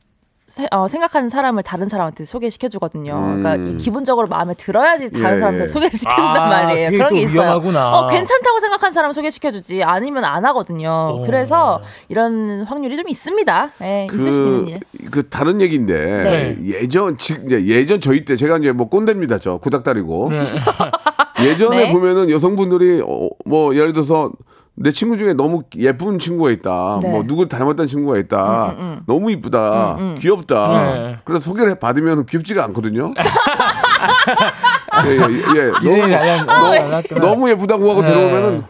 세- 0.51 0.67
어, 0.73 0.89
생각하는 0.89 1.29
사람을 1.29 1.63
다른 1.63 1.89
사람한테 1.89 2.25
소개시켜 2.25 2.67
주거든요. 2.69 3.13
그러니까 3.15 3.55
이 3.55 3.77
기본적으로 3.77 4.27
마음에 4.27 4.53
들어야지 4.55 5.09
다른 5.13 5.27
음. 5.31 5.35
예, 5.35 5.39
사람한테 5.39 5.63
예. 5.63 5.67
소개시켜 5.69 6.11
준단 6.17 6.37
아, 6.43 6.49
말이에요. 6.49 6.87
그게 6.87 6.97
그런 6.99 7.09
또게 7.11 7.21
있어요. 7.23 7.41
위험하구나. 7.41 7.99
어, 7.99 8.09
괜찮다고 8.09 8.59
생각하는 8.59 8.93
사람 8.93 9.13
소개시켜 9.13 9.53
주지 9.53 9.85
아니면 9.85 10.25
안 10.25 10.45
하거든요. 10.47 11.23
그래서 11.25 11.81
이런 12.09 12.63
확률이 12.63 12.97
좀 12.97 13.09
있습니다. 13.09 13.71
네, 13.79 14.09
있을 14.13 14.33
수 14.33 14.39
있는 14.43 14.67
일. 14.67 14.81
그, 15.05 15.11
그 15.11 15.29
다른 15.29 15.61
얘기인데 15.61 15.95
네. 16.59 16.59
예전 16.67 17.17
지, 17.17 17.37
이제 17.47 17.65
예전 17.67 18.01
저희 18.01 18.25
때 18.25 18.35
제가 18.35 18.59
이제 18.59 18.73
뭐 18.73 18.89
꼰대입니다 18.89 19.39
저 19.39 19.59
구닥다리고 19.59 20.31
네. 20.31 20.45
예전에 21.47 21.87
네. 21.87 21.93
보면은 21.93 22.29
여성분들이 22.29 23.03
어, 23.07 23.29
뭐 23.45 23.75
예를 23.77 23.93
들어서 23.93 24.33
내 24.83 24.91
친구 24.91 25.19
중에 25.19 25.35
너무 25.35 25.63
예쁜 25.77 26.19
친구가 26.19 26.51
있다. 26.53 27.01
네. 27.03 27.11
뭐 27.11 27.23
누굴 27.27 27.51
닮았다는 27.51 27.87
친구가 27.87 28.17
있다. 28.19 29.03
너무 29.07 29.31
이쁘다. 29.31 30.15
귀엽다. 30.17 30.69
네. 30.73 31.19
그래서 31.25 31.51
소개를 31.51 31.75
받으면 31.75 32.25
귀엽지가 32.25 32.65
않거든요. 32.65 33.13
예, 35.07 35.11
예, 35.11 35.21
예. 35.21 35.71
이제 35.83 36.17
너무, 36.17 36.51
아, 36.51 36.69
어, 36.69 36.71
네. 36.71 37.03
너무 37.21 37.49
예쁘다고 37.51 37.91
하고 37.91 38.03
네. 38.03 38.09
데려오면은 38.09 38.61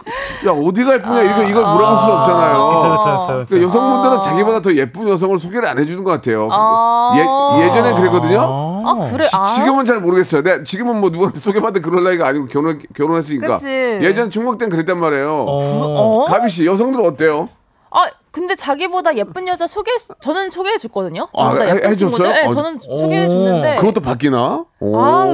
야 0.47 0.51
어디가 0.51 0.95
예쁘냐 0.95 1.23
이거 1.23 1.43
이걸 1.43 1.65
물어볼 1.65 1.99
수 1.99 2.05
없잖아요. 2.05 2.69
그쵸, 2.69 2.91
그쵸, 2.91 3.05
그쵸. 3.05 3.45
그러니까 3.49 3.69
여성분들은 3.69 4.17
아. 4.17 4.21
자기보다 4.21 4.63
더 4.63 4.75
예쁜 4.75 5.09
여성을 5.09 5.39
소개를 5.39 5.69
안 5.69 5.79
해주는 5.79 6.05
것 6.05 6.11
같아요. 6.11 6.49
아. 6.51 7.13
예, 7.17 7.67
예전엔 7.67 7.95
그랬거든요. 7.95 8.41
아 8.87 8.95
그래. 9.11 9.25
아. 9.35 9.45
지, 9.45 9.63
금은 9.63 9.85
잘 9.85 10.01
모르겠어요. 10.01 10.43
내 10.43 10.63
지금은 10.65 11.01
뭐 11.01 11.11
누구한테 11.11 11.41
소개받을 11.41 11.83
그런 11.83 12.05
나이가 12.05 12.27
아니고 12.29 12.47
결혼 12.47 12.81
결혼했으니까. 12.95 13.59
그치. 13.59 13.67
예전 14.03 14.31
중국 14.31 14.59
때는 14.59 14.71
그랬단 14.71 14.99
말이에요. 14.99 15.45
어. 15.47 16.25
어? 16.25 16.25
가비 16.27 16.49
씨 16.49 16.67
여성들 16.67 17.01
은 17.01 17.07
어때요? 17.07 17.49
아 17.93 18.05
근데 18.31 18.55
자기보다 18.55 19.17
예쁜 19.17 19.49
여자 19.49 19.67
소개 19.67 19.91
저는 20.21 20.51
소개해 20.51 20.77
줬거든요. 20.79 21.29
아, 21.37 21.45
저보다 21.45 21.65
해- 21.65 21.71
예쁜 21.77 21.91
해줬어요? 21.91 21.97
친구들. 22.19 22.33
네, 22.33 22.47
어, 22.47 22.55
저는 22.55 22.79
소개해 22.79 23.29
줬는데. 23.29 23.77
그것도 23.77 24.01
바뀌나? 24.01 24.65
오. 24.81 24.99
아 25.01 25.27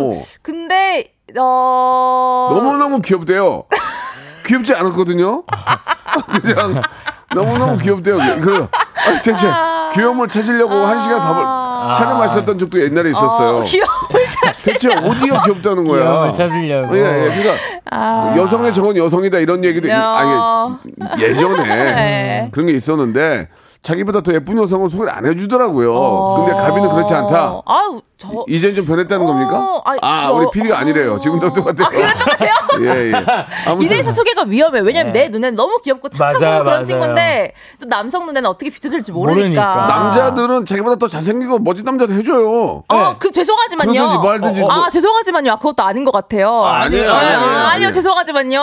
근데 0.43 1.13
어 1.39 2.51
너무 2.55 2.77
너무 2.79 3.01
귀엽대요. 3.03 3.65
귀엽지 4.47 4.75
않았거든요. 4.75 5.45
그냥 6.43 6.81
너무 7.35 7.59
너무 7.59 7.77
귀엽대요. 7.79 8.17
그 8.41 8.69
아니, 9.07 9.21
대체 9.23 9.49
귀여움을 9.95 10.29
찾으려고 10.29 10.75
한 10.75 10.99
시간 11.01 11.19
밥을 11.21 11.95
차려 11.95 12.15
마셨던 12.17 12.59
적도 12.59 12.81
옛날에 12.83 13.11
있었어요. 13.11 13.59
어, 13.59 13.63
귀여움을. 13.65 14.26
대체 14.65 14.89
어디가 14.93 15.43
귀엽다는 15.47 15.85
거야? 15.85 16.33
찾으려고. 16.33 16.97
예, 16.97 17.01
예. 17.03 17.31
그러니까 17.35 18.37
여성의 18.37 18.73
저건 18.73 18.97
여성이다 18.97 19.39
이런 19.39 19.65
얘기도 19.65 19.89
야. 19.89 20.17
아니 20.17 21.23
예전에 21.23 21.63
네. 21.95 22.49
그런 22.53 22.67
게 22.67 22.73
있었는데 22.73 23.49
자기보다 23.87 24.21
더 24.21 24.33
예쁜 24.35 24.59
여성을 24.59 24.89
소개를 24.89 25.13
안 25.13 25.25
해주더라고요. 25.27 25.95
어. 25.95 26.45
근데 26.45 26.61
가비는 26.61 26.89
그렇지 26.91 27.15
않다. 27.15 27.63
아우 27.65 28.01
저 28.19 28.29
이젠 28.49 28.75
좀 28.75 28.85
변했다는 28.87 29.25
어, 29.25 29.27
겁니까? 29.29 29.83
아니, 29.85 29.99
아, 30.03 30.25
여- 30.27 30.33
우리 30.33 30.47
PD가 30.53 30.79
아니래요. 30.79 31.21
지금도 31.21 31.53
똑같아요. 31.53 31.89
예, 32.81 33.11
예. 33.11 33.13
아무튼 33.69 33.83
이래서 33.97 34.11
소개가 34.11 34.43
위험해. 34.45 34.81
왜냐면 34.81 35.13
내 35.13 35.29
눈엔 35.29 35.55
너무 35.55 35.79
귀엽고 35.85 36.09
착하고 36.09 36.41
맞아요, 36.41 36.59
그런 36.65 36.75
맞아요. 36.77 36.85
친구인데 36.85 37.53
또 37.81 37.87
남성 37.87 38.27
눈에는 38.27 38.49
어떻게 38.51 38.71
비춰질지 38.71 39.13
모르니까. 39.13 39.43
모르니까. 39.45 39.87
남자들은 39.87 40.65
자기보다 40.65 40.97
더 40.97 41.07
잘생기고 41.09 41.59
멋진 41.61 41.85
남자도 41.85 42.13
해줘요. 42.15 42.83
아, 42.89 43.11
네. 43.11 43.17
그 43.21 43.31
죄송하지만요. 43.31 43.93
그러든지 43.93 44.19
말든지 44.27 44.63
어, 44.63 44.65
어. 44.65 44.75
뭐- 44.75 44.85
아, 44.87 44.91
죄송하지만요. 44.91 45.53
아, 45.53 45.57
그것도 45.57 45.83
아닌 45.85 46.05
것 46.05 46.11
같아요. 46.11 46.65
아니에요, 46.65 47.11
아, 47.13 47.17
아니에요, 47.19 47.39
아, 47.39 47.43
아니에요. 47.43 47.67
아니요, 47.69 47.91
죄송하지만요. 47.93 48.59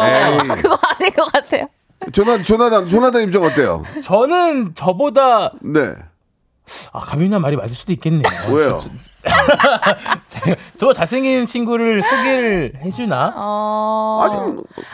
에이. 0.00 0.48
그거 0.62 0.78
아닌 0.98 1.12
것 1.12 1.30
같아요. 1.32 1.66
조나, 2.12 2.42
조나단, 2.42 2.86
조나단 2.86 3.22
입장 3.22 3.42
어때요? 3.42 3.82
저는 4.02 4.74
저보다 4.74 5.52
네. 5.62 5.94
아, 6.92 6.98
가민나 7.00 7.38
말이 7.38 7.56
맞을 7.56 7.76
수도 7.76 7.92
있겠네요. 7.92 8.22
왜요? 8.52 8.82
저 10.78 10.92
잘생긴 10.92 11.46
친구를 11.46 12.02
소개를 12.02 12.72
해주나? 12.82 13.32
어... 13.36 14.20
아니, 14.22 14.34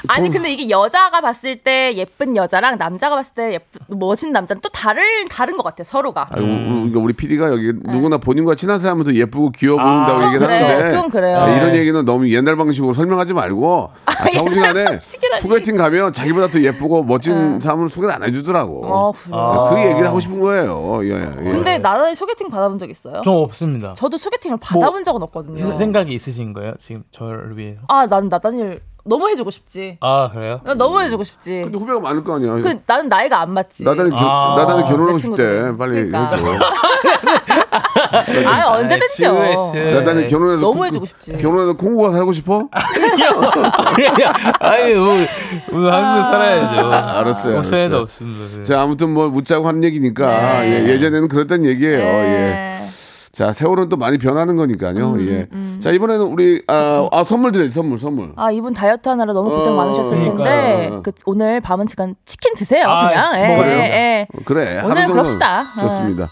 아니 0.09 0.27
저- 0.29 0.33
근데 0.35 0.53
이게 0.53 0.71
여자가 0.71 1.21
봤을 1.21 1.57
때 1.57 1.93
예쁜 1.97 2.37
여자랑 2.37 2.79
남자가 2.79 3.17
봤을 3.17 3.35
때 3.35 3.53
예쁜 3.55 3.99
멋진 3.99 4.33
남자는 4.33 4.61
또 4.61 4.69
다른 4.69 5.03
다른 5.31 5.57
것 5.57 5.63
같아요 5.65 5.85
서로가. 5.85 6.29
아니, 6.31 6.45
우- 6.45 7.03
우리 7.03 7.13
PD가 7.13 7.51
여기 7.51 7.73
누구나 7.85 8.19
본인과 8.19 8.55
친한 8.55 8.79
사람은 8.79 9.05
더 9.05 9.13
예쁘고 9.13 9.51
귀여워 9.51 9.79
보인다고 9.79 10.21
아, 10.21 10.27
얘기를 10.29 10.47
그래요. 10.47 10.65
하는데 10.67 10.91
그건 10.91 11.11
그래요. 11.11 11.39
아, 11.41 11.49
이런 11.51 11.75
얘기는 11.75 12.05
너무 12.05 12.29
옛날 12.31 12.57
방식으로 12.57 12.93
설명하지 12.93 13.35
말고 13.35 13.91
아, 14.05 14.13
정중간에 14.31 14.85
방식이라니. 14.85 15.41
소개팅 15.43 15.77
가면 15.77 16.13
자기보다 16.13 16.49
더 16.49 16.61
예쁘고 16.61 17.03
멋진 17.05 17.59
사람을 17.61 17.89
소개를 17.89 18.15
안 18.15 18.23
해주더라고. 18.23 18.87
어. 18.87 19.13
아. 19.31 19.71
그 19.75 19.81
얘기를 19.81 20.07
하고 20.07 20.21
싶은 20.21 20.39
거예요. 20.41 21.01
예, 21.05 21.11
예. 21.11 21.51
근데 21.51 21.79
나란히 21.79 22.15
소개팅 22.15 22.49
받아본 22.49 22.79
적 22.79 22.89
있어요? 22.89 23.23
저 23.25 23.31
없습니다. 23.33 23.95
저도 23.97 24.19
소개팅을 24.23 24.59
받아본 24.61 25.05
적은 25.05 25.23
없거든요. 25.25 25.57
세- 25.57 25.77
생각이 25.77 26.15
있으신 26.15 26.53
거예요? 26.53 26.75
지금 26.79 27.03
저를 27.11 27.51
위해서? 27.57 27.81
아, 27.89 28.07
난 28.07 28.29
나단일 28.29 28.81
너무 29.05 29.29
해주고 29.29 29.51
싶지. 29.51 29.99
아 30.01 30.31
그래요? 30.33 30.61
난 30.65 30.79
너무 30.79 31.01
해주고 31.01 31.25
싶지. 31.25 31.63
근데 31.65 31.77
후배가 31.77 31.99
많을 31.99 32.23
거 32.23 32.37
아니야. 32.37 32.53
그 32.55 32.81
나는 32.87 33.09
나이가 33.09 33.41
안 33.41 33.53
맞지. 33.53 33.83
나단이 33.83 34.11
결- 34.11 34.19
아. 34.23 34.55
나단이 34.59 34.83
결혼하고 34.85 35.13
내 35.13 35.19
싶대. 35.19 35.77
빨리 35.77 36.09
그러니까. 36.09 36.37
해줘. 36.37 36.47
아 38.49 38.69
언제든지요. 38.75 39.33
나단이 39.95 40.29
결혼해서 40.29 40.61
너무 40.61 40.75
콩- 40.79 40.87
해주고 40.87 41.07
싶지. 41.07 41.33
결혼해서 41.33 41.77
콩고가 41.77 42.13
살고 42.13 42.31
싶어? 42.33 42.69
아니 44.61 44.95
뭐, 44.95 45.15
뭐 45.73 45.91
한국 45.91 46.31
살아야죠. 46.31 46.93
알았어요, 46.93 47.59
없어도. 47.59 47.99
없습니다. 47.99 48.57
네. 48.59 48.63
자 48.63 48.83
아무튼 48.83 49.11
뭐 49.11 49.29
묻자고 49.31 49.67
한 49.67 49.83
얘기니까 49.83 50.61
네. 50.61 50.85
예, 50.85 50.89
예전에는 50.91 51.27
그랬던 51.29 51.65
얘기예요. 51.67 51.99
예. 51.99 52.72
네. 53.33 53.45
자 53.45 53.53
세월은 53.53 53.89
또 53.89 53.97
많이 53.97 54.19
변하는 54.19 54.57
거니까요. 54.57 55.13
음, 55.13 55.27
예. 55.27 55.81
자 55.81 55.91
이번에는 55.91 56.27
우리 56.27 56.63
아, 56.69 57.09
아 57.11 57.25
선물 57.25 57.51
드려요 57.53 57.71
선물 57.71 57.99
선물. 57.99 58.33
아 58.37 58.51
이분 58.51 58.75
다이어트 58.75 59.09
하느라 59.09 59.33
너무 59.33 59.49
고생 59.51 59.73
어, 59.73 59.77
많으셨을 59.77 60.19
텐데 60.23 60.33
그러니까요. 60.37 61.03
그 61.03 61.13
오늘 61.25 61.61
밤은 61.63 61.87
시간 61.89 62.15
치킨 62.27 62.55
드세요 62.55 62.87
아, 62.89 63.09
그냥. 63.09 63.35
예? 63.37 63.41
예, 63.41 63.73
예. 63.79 64.27
그래. 64.45 64.77
하루 64.77 64.91
오늘 64.91 65.07
그럽시다. 65.09 65.61
어. 65.63 65.81
좋습니다. 65.81 66.29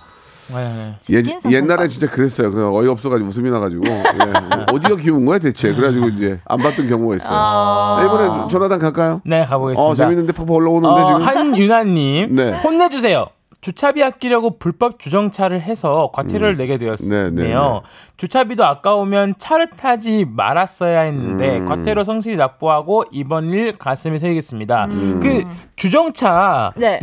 네, 0.53 0.97
네. 1.09 1.23
예. 1.47 1.53
옛날에 1.53 1.87
진짜 1.87 2.07
그랬어요. 2.09 2.51
그냥 2.51 2.75
어이 2.75 2.87
없어가지고 2.89 3.29
웃음이 3.29 3.51
나가지고 3.51 3.83
예. 3.87 4.65
어디가 4.75 4.97
귀여운 4.97 5.25
거야 5.25 5.39
대체. 5.39 5.73
그래가지고 5.73 6.09
이제 6.09 6.39
안 6.45 6.59
봤던 6.59 6.87
경우가 6.89 7.17
있어요. 7.17 7.31
자 7.31 8.05
이번에 8.05 8.49
전화단 8.49 8.79
갈까요? 8.79 9.23
네, 9.25 9.47
가보겠습니다. 9.47 9.91
어 9.91 9.95
재밌는데 9.95 10.33
팍팍 10.33 10.51
올라오는데 10.51 11.01
어, 11.01 11.05
지금. 11.07 11.23
한윤아님 11.23 12.35
네. 12.37 12.59
혼내주세요. 12.59 13.27
주차비 13.61 14.03
아끼려고 14.03 14.59
불법 14.59 14.99
주정차를 14.99 15.61
해서 15.61 16.11
과태료를 16.15 16.57
내게 16.57 16.79
되었네요. 16.79 17.31
네, 17.31 17.31
네, 17.31 17.55
네. 17.55 17.81
주차비도 18.17 18.65
아까우면 18.65 19.35
차를 19.39 19.71
타지 19.71 20.25
말았어야 20.25 21.01
했는데 21.03 21.59
음. 21.59 21.67
과태료 21.67 22.05
성실히 22.05 22.37
납부하고 22.37 23.05
이번 23.11 23.53
일 23.53 23.73
가슴에 23.73 24.19
새기겠습니다. 24.19 24.87
음. 24.87 25.21
그 25.21 25.45
주정차가 25.77 26.73
네. 26.77 27.01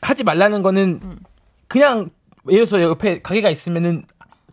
하지 0.00 0.24
말라는 0.24 0.62
거는 0.62 1.00
그냥 1.66 2.08
예를 2.48 2.64
들어서 2.64 2.82
옆에 2.82 3.20
가게가 3.20 3.50
있으면은 3.50 4.02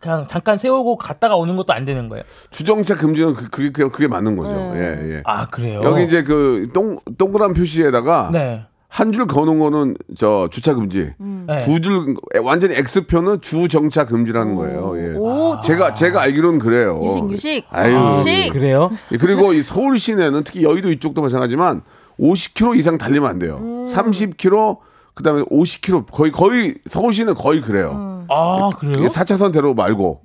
그냥 0.00 0.26
잠깐 0.28 0.56
세우고 0.56 0.96
갔다가 0.96 1.36
오는 1.36 1.56
것도 1.56 1.72
안 1.72 1.84
되는 1.84 2.08
거예요. 2.08 2.22
주정차 2.50 2.96
금지는 2.96 3.34
그, 3.34 3.48
그게, 3.48 3.88
그게 3.88 4.06
맞는 4.06 4.36
거죠. 4.36 4.54
네. 4.72 4.78
예, 4.78 5.14
예. 5.14 5.22
아 5.24 5.46
그래요? 5.46 5.80
여기 5.84 6.04
이제 6.04 6.22
그 6.22 6.68
동, 6.72 6.96
동그란 7.16 7.52
표시에다가 7.52 8.30
네. 8.32 8.64
한 8.88 9.12
줄 9.12 9.26
거는 9.26 9.58
거는 9.58 9.96
저 10.16 10.48
주차 10.50 10.74
금지. 10.74 11.12
네. 11.18 11.58
두줄 11.58 12.16
완전 12.42 12.70
X표는 12.72 13.40
주 13.42 13.68
정차 13.68 14.06
금지라는 14.06 14.56
거예요. 14.56 14.94
예. 14.96 15.14
오, 15.16 15.56
제가 15.62 15.92
제가 15.94 16.22
알기로는 16.22 16.58
그래요. 16.58 17.00
유식 17.04 17.30
유식. 17.30 17.66
아유. 17.70 18.16
유식. 18.16 18.50
그래요? 18.52 18.90
예, 19.12 19.18
그리고 19.18 19.52
이 19.52 19.62
서울 19.62 19.98
시내는 19.98 20.42
특히 20.44 20.64
여의도 20.64 20.90
이쪽도 20.90 21.20
마찬가지지만 21.20 21.82
50km 22.18 22.78
이상 22.78 22.96
달리면 22.98 23.28
안 23.28 23.38
돼요. 23.38 23.58
30km 23.88 24.78
그다음에 25.14 25.42
50km 25.42 26.06
거의 26.10 26.32
거의 26.32 26.74
서울 26.86 27.12
시내 27.12 27.26
는 27.26 27.34
거의 27.34 27.60
그래요. 27.60 28.24
아 28.30 28.70
그래요? 28.78 28.96
이게 28.98 29.06
4차선 29.08 29.52
대로 29.52 29.74
말고. 29.74 30.22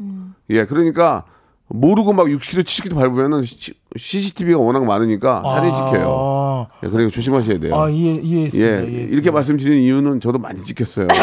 예, 0.51 0.65
그러니까 0.65 1.25
모르고 1.70 2.13
막 2.13 2.27
60km, 2.27 2.63
70km 2.63 2.96
밟으면은 2.96 3.41
CCTV가 3.96 4.60
워낙 4.60 4.86
많으니까 4.86 5.43
살이 5.48 5.74
찍혀요. 5.74 6.67
예, 6.84 6.88
그러니까 6.88 7.10
조심하셔야 7.12 7.60
돼요. 7.60 7.75
아 7.79 7.89
이해 7.89 8.20
이해했습니다. 8.22 8.67
예, 8.67 8.72
이해했습니다. 8.75 9.13
이렇게 9.13 9.32
말씀드리는 9.32 9.77
이유는 9.79 10.20
저도 10.20 10.38
많이 10.39 10.62
찍혔어요. 10.63 11.08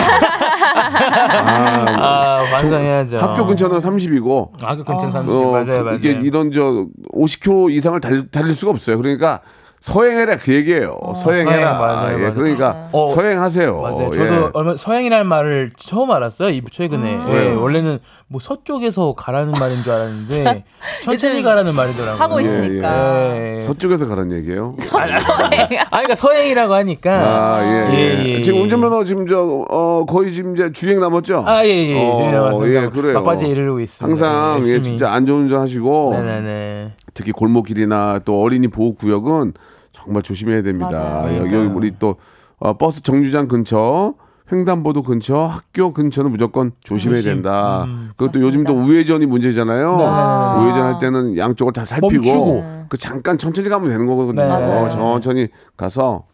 아 0.73 2.45
반성해야죠. 2.51 3.19
학교 3.19 3.47
근처는 3.47 3.79
30이고 3.79 4.51
학교 4.61 4.83
근처 4.85 5.11
30 5.11 5.31
어, 5.33 5.51
맞아요 5.53 5.65
그- 5.65 5.71
맞아요. 5.73 5.97
이게 5.97 6.11
이런 6.23 6.51
저 6.53 6.87
50km 7.13 7.71
이상을 7.73 8.01
달, 8.01 8.29
달릴 8.29 8.55
수가 8.55 8.71
없어요. 8.73 8.97
그러니까 8.99 9.41
서행해라 9.81 10.37
그 10.37 10.55
얘기예요. 10.55 10.99
서행해라. 11.17 11.57
서행, 11.57 11.79
맞아요, 11.79 12.13
예, 12.19 12.21
맞아요. 12.21 12.35
그러니까 12.35 12.89
어, 12.93 13.07
서행하세요. 13.07 13.81
맞아요. 13.81 14.11
예. 14.13 14.19
저도 14.19 14.51
얼마 14.53 14.77
서행이라는 14.77 15.27
말을 15.27 15.71
처음 15.79 16.11
알았어요. 16.11 16.51
이 16.51 16.63
최근에. 16.71 17.19
예, 17.31 17.33
왜요? 17.33 17.63
원래는 17.63 17.99
뭐 18.29 18.41
서쪽에서 18.41 19.15
가라는 19.17 19.53
말인 19.53 19.77
줄 19.83 19.93
알았는데 19.93 20.65
천천히 21.03 21.43
가라는 21.43 21.75
말이더라고요. 21.75 22.23
하고 22.23 22.39
예, 22.41 22.43
있으니까. 22.43 23.37
예. 23.37 23.61
서쪽에서 23.61 24.07
가란 24.07 24.31
얘기예요. 24.33 24.77
아니, 24.95 25.13
아니, 25.15 25.69
그러니까 25.91 26.15
서행이라고 26.15 26.75
하니까. 26.75 27.11
아, 27.11 27.63
예, 27.65 27.95
예. 27.95 27.99
예, 27.99 28.29
예, 28.37 28.43
지금 28.43 28.59
예. 28.59 28.63
운전면허 28.63 29.05
지금 29.05 29.27
저, 29.27 29.65
어, 29.71 30.05
거의 30.07 30.35
지금 30.35 30.55
이제 30.55 30.71
주행 30.73 31.01
남았죠? 31.01 31.43
아, 31.47 31.65
예, 31.65 31.71
예. 31.71 31.95
어. 31.99 32.61
예, 32.67 32.87
그래요. 32.89 33.15
막바지에 33.15 33.49
이르고 33.49 33.81
있습니다. 33.81 34.07
항상 34.07 34.57
예, 34.59 34.73
열심히. 34.73 34.83
진짜 34.83 35.11
안전운전 35.11 35.59
하시고 35.63 36.11
네네네. 36.15 36.93
특히 37.15 37.33
골목길이나 37.33 38.21
또 38.27 38.43
어린이 38.43 38.69
보호 38.69 38.95
구역은 38.95 39.55
정말 40.03 40.23
조심해야 40.23 40.63
됩니다. 40.63 40.91
맞아요. 40.91 41.39
여기 41.43 41.55
우리 41.57 41.93
또 41.99 42.17
어, 42.59 42.77
버스 42.77 43.03
정류장 43.03 43.49
근처 43.49 44.15
횡단보도 44.53 45.03
근처 45.03 45.45
학교 45.47 45.93
근처는 45.93 46.31
무조건 46.33 46.73
조심해야 46.83 47.19
조심. 47.21 47.35
된다. 47.35 47.85
음, 47.85 48.11
그것도 48.17 48.41
요즘 48.41 48.65
또 48.65 48.75
우회전이 48.75 49.27
문제잖아요. 49.27 49.97
네네네. 49.97 50.65
우회전 50.65 50.83
할 50.87 50.99
때는 50.99 51.37
양쪽을 51.37 51.73
다 51.73 51.85
살피고 51.85 52.13
멈추고. 52.15 52.65
그 52.89 52.97
잠깐 52.99 53.39
천천히 53.39 53.69
가면 53.69 53.89
되는 53.89 54.07
거거든요. 54.07 54.43
네. 54.43 54.49
맞아요. 54.49 54.89
천천히 54.91 55.49
가서 55.77 56.25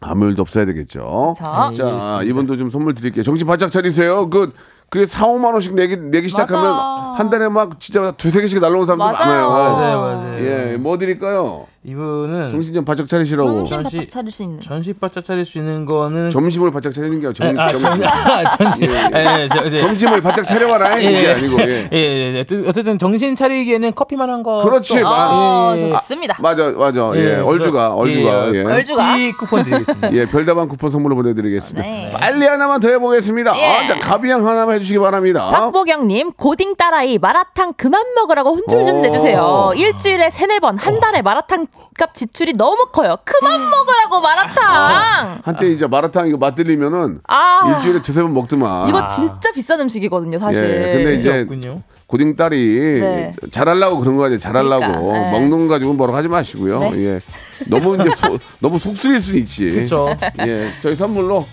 아무 0.00 0.26
일도 0.26 0.42
없어야 0.42 0.66
되겠죠. 0.66 1.32
자. 1.38 1.70
자, 1.74 2.20
이분도 2.24 2.56
좀 2.56 2.68
선물 2.68 2.94
드릴게요. 2.94 3.22
정신 3.22 3.46
바짝 3.46 3.70
차리세요. 3.70 4.28
그 4.28 4.52
그게 4.88 5.04
4, 5.06 5.26
5만 5.26 5.52
원씩 5.52 5.74
내기 5.74 5.96
내기 5.96 6.28
시작하면 6.28 6.62
맞아. 6.70 7.12
한 7.16 7.30
달에 7.30 7.48
막 7.48 7.80
진짜 7.80 8.12
두세 8.12 8.40
개씩 8.42 8.60
날라오는 8.60 8.86
사람도 8.86 9.02
맞아요. 9.04 9.18
많아요. 9.18 9.50
맞아요, 9.50 9.98
맞아요. 10.00 10.44
예, 10.44 10.76
뭐 10.78 10.96
드릴까요? 10.98 11.66
이분은 11.88 12.50
정신 12.50 12.74
좀 12.74 12.84
바짝 12.84 13.06
차리시라고. 13.06 13.48
정신 13.64 13.76
전시- 13.78 13.96
바짝 13.98 14.10
차릴 14.10 14.32
수 14.32 14.42
있는. 14.42 14.60
전시 14.60 14.92
바짝 14.92 15.24
차릴 15.24 15.44
수 15.44 15.58
있는 15.58 15.84
거는 15.84 16.30
점심을 16.30 16.72
바짝 16.72 16.92
차리는 16.92 17.20
게 17.20 17.32
점, 17.32 17.56
아, 17.56 17.68
점, 17.68 17.78
전, 17.78 18.02
아, 18.02 18.56
전시. 18.56 18.82
예, 18.82 18.88
예. 19.14 19.42
예, 19.42 19.48
저, 19.48 19.64
이제- 19.66 19.78
점심을 19.78 20.20
바짝 20.20 20.42
차려봐라 20.42 20.98
이게 20.98 21.30
아니고 21.32 21.60
예. 21.60 21.88
예, 21.92 21.96
예, 21.96 22.34
예. 22.34 22.44
어쨌든 22.66 22.98
정신 22.98 23.36
차리기에는 23.36 23.94
커피만 23.94 24.28
한 24.28 24.42
거. 24.42 24.64
그렇지, 24.64 24.96
예, 24.96 25.02
예, 25.02 25.84
예. 25.84 25.88
좋습니다. 25.90 26.36
맞아 26.40 26.70
맞아 26.70 27.12
예, 27.14 27.20
예, 27.20 27.34
얼주가 27.36 27.94
얼주가 27.94 28.48
예, 28.48 28.58
예. 28.58 28.64
얼주가. 28.64 29.12
커피 29.12 29.30
쿠폰 29.32 29.62
드리겠습니다. 29.62 30.12
예, 30.12 30.26
별다방 30.26 30.66
쿠폰 30.66 30.90
선물로 30.90 31.14
보내드리겠습니다. 31.14 31.86
네. 31.88 32.10
빨리 32.18 32.46
하나만 32.46 32.80
더 32.80 32.88
해보겠습니다. 32.88 33.56
예. 33.58 33.64
아, 33.64 33.86
자, 33.86 33.96
가비양 34.00 34.44
하나만 34.44 34.74
해주시기 34.74 34.98
바랍니다. 34.98 35.46
박보경님 35.52 36.32
고딩 36.32 36.74
딸아이 36.74 37.18
마라탕 37.18 37.74
그만 37.76 38.02
먹으라고 38.16 38.50
혼쭐 38.56 38.84
좀 38.86 38.96
오. 38.96 39.02
내주세요. 39.02 39.70
일주일에 39.76 40.30
세네 40.30 40.58
번 40.58 40.76
한 40.76 40.98
달에 41.00 41.22
마라탕 41.22 41.66
값 41.98 42.14
지출이 42.14 42.52
너무 42.54 42.86
커요. 42.92 43.16
그만 43.24 43.70
먹으라고 43.70 44.20
마라탕. 44.20 45.40
한때 45.42 45.66
이제 45.68 45.86
마라탕 45.86 46.28
이거 46.28 46.36
맛들리면은 46.36 47.20
아 47.26 47.60
일주일에 47.76 48.02
두세 48.02 48.22
번 48.22 48.34
먹더만. 48.34 48.88
이거 48.88 49.06
진짜 49.06 49.50
비싼 49.54 49.80
음식이거든요, 49.80 50.38
사실. 50.38 50.64
예, 50.64 50.92
근데 50.94 51.14
이제 51.14 51.40
없군요. 51.40 51.82
고딩 52.06 52.36
딸이 52.36 53.00
네. 53.00 53.34
잘하려고 53.50 53.98
그런 54.00 54.16
거 54.16 54.24
아니에요. 54.24 54.38
잘하려고 54.38 54.78
그러니까, 54.80 55.18
네. 55.18 55.30
먹는 55.32 55.66
거 55.66 55.74
가지고 55.74 55.94
뭐라고 55.94 56.16
하지 56.16 56.28
마시고요. 56.28 56.80
네. 56.90 57.04
예, 57.04 57.20
너무 57.66 57.96
이제 57.96 58.10
소- 58.14 58.38
너무 58.60 58.78
속쓰릴 58.78 59.20
수 59.20 59.36
있지. 59.36 59.70
그렇죠. 59.72 60.14
예, 60.46 60.70
저희 60.82 60.94
선물로 60.94 61.46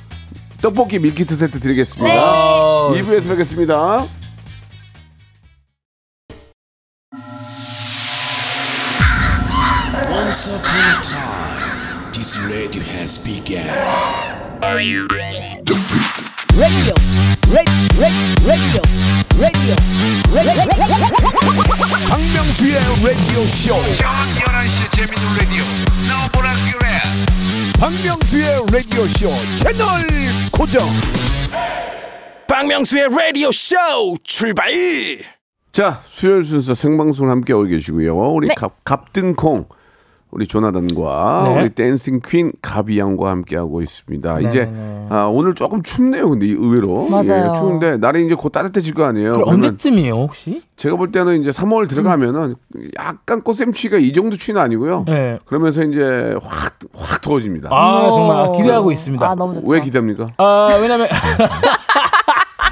떡볶이 0.61 0.99
밀키트 0.99 1.35
세트 1.35 1.59
드리겠습니다. 1.59 2.13
네. 2.13 2.19
어, 2.19 2.91
2부에서 2.93 3.29
뵙겠습니다. 3.29 4.07
A 10.73 10.99
time, 11.03 12.11
this 12.11 12.35
radio 12.49 12.81
has 12.97 13.19
begun. 13.19 13.61
박명수의 22.09 22.73
라디오 23.03 23.45
쇼. 23.47 23.73
저녁 23.97 24.13
11시 24.39 24.95
재밌는 24.95 25.37
라디오. 25.37 25.63
너보라 26.07 26.53
그래. 26.71 26.87
박명수의 27.79 28.45
라디오 28.71 29.05
쇼 29.07 29.27
채널 29.57 29.87
고정. 30.51 30.87
박명수의 32.47 33.09
라디오 33.09 33.51
쇼 33.51 33.75
출발! 34.23 34.71
자, 35.71 36.01
수요일 36.07 36.43
순서 36.43 36.73
생방송 36.73 37.29
함께 37.29 37.51
하고 37.53 37.65
계시고요. 37.65 38.15
우리 38.15 38.47
네. 38.47 38.55
갑, 38.55 38.83
갑등콩 38.83 39.65
우리 40.35 40.47
조나단과 40.47 41.43
네. 41.53 41.59
우리 41.61 41.69
댄싱 41.69 42.19
퀸 42.25 42.51
가비 42.59 42.97
양과 42.99 43.29
함께 43.29 43.55
하고 43.55 43.81
있습니다. 43.83 44.37
네, 44.39 44.49
이제 44.49 44.65
네. 44.65 45.05
아, 45.09 45.29
오늘 45.31 45.53
조금 45.53 45.83
춥네요. 45.83 46.27
근데 46.27 46.47
이- 46.47 46.51
의외로 46.51 47.07
맞아요. 47.07 47.51
예, 47.53 47.59
추운데 47.59 47.97
날이 47.97 48.25
이제 48.25 48.33
곧 48.33 48.49
따뜻해질 48.51 48.95
거 48.95 49.03
아니에요. 49.05 49.43
언제쯤이에요, 49.45 50.13
혹시? 50.15 50.63
제가 50.75 50.95
볼 50.95 51.11
때는 51.11 51.39
이제 51.39 51.51
3월 51.51 51.87
들어가면은 51.87 52.55
약간 52.99 53.41
꽃샘추위가 53.41 53.97
이 53.97 54.11
정도 54.11 54.35
추위는 54.35 54.59
아니고요. 54.59 55.05
네. 55.07 55.37
그러면 55.45 55.71
이제 55.71 56.35
확 56.41 56.73
확 56.95 57.21
더워집니다. 57.21 57.69
아, 57.71 58.09
정말 58.11 58.37
아, 58.37 58.43
오. 58.43 58.51
기대하고 58.51 58.91
있습니다. 58.91 59.25
아, 59.29 59.35
너무 59.35 59.53
좋죠. 59.55 59.71
왜 59.71 59.81
기대합니까? 59.81 60.27
아, 60.37 60.77
왜냐면 60.81 61.07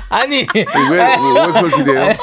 아니 0.10 0.46
왜, 0.54 0.66
왜, 0.92 0.98
왜 0.98 1.48
그걸 1.48 1.72
기대해요? 1.72 2.14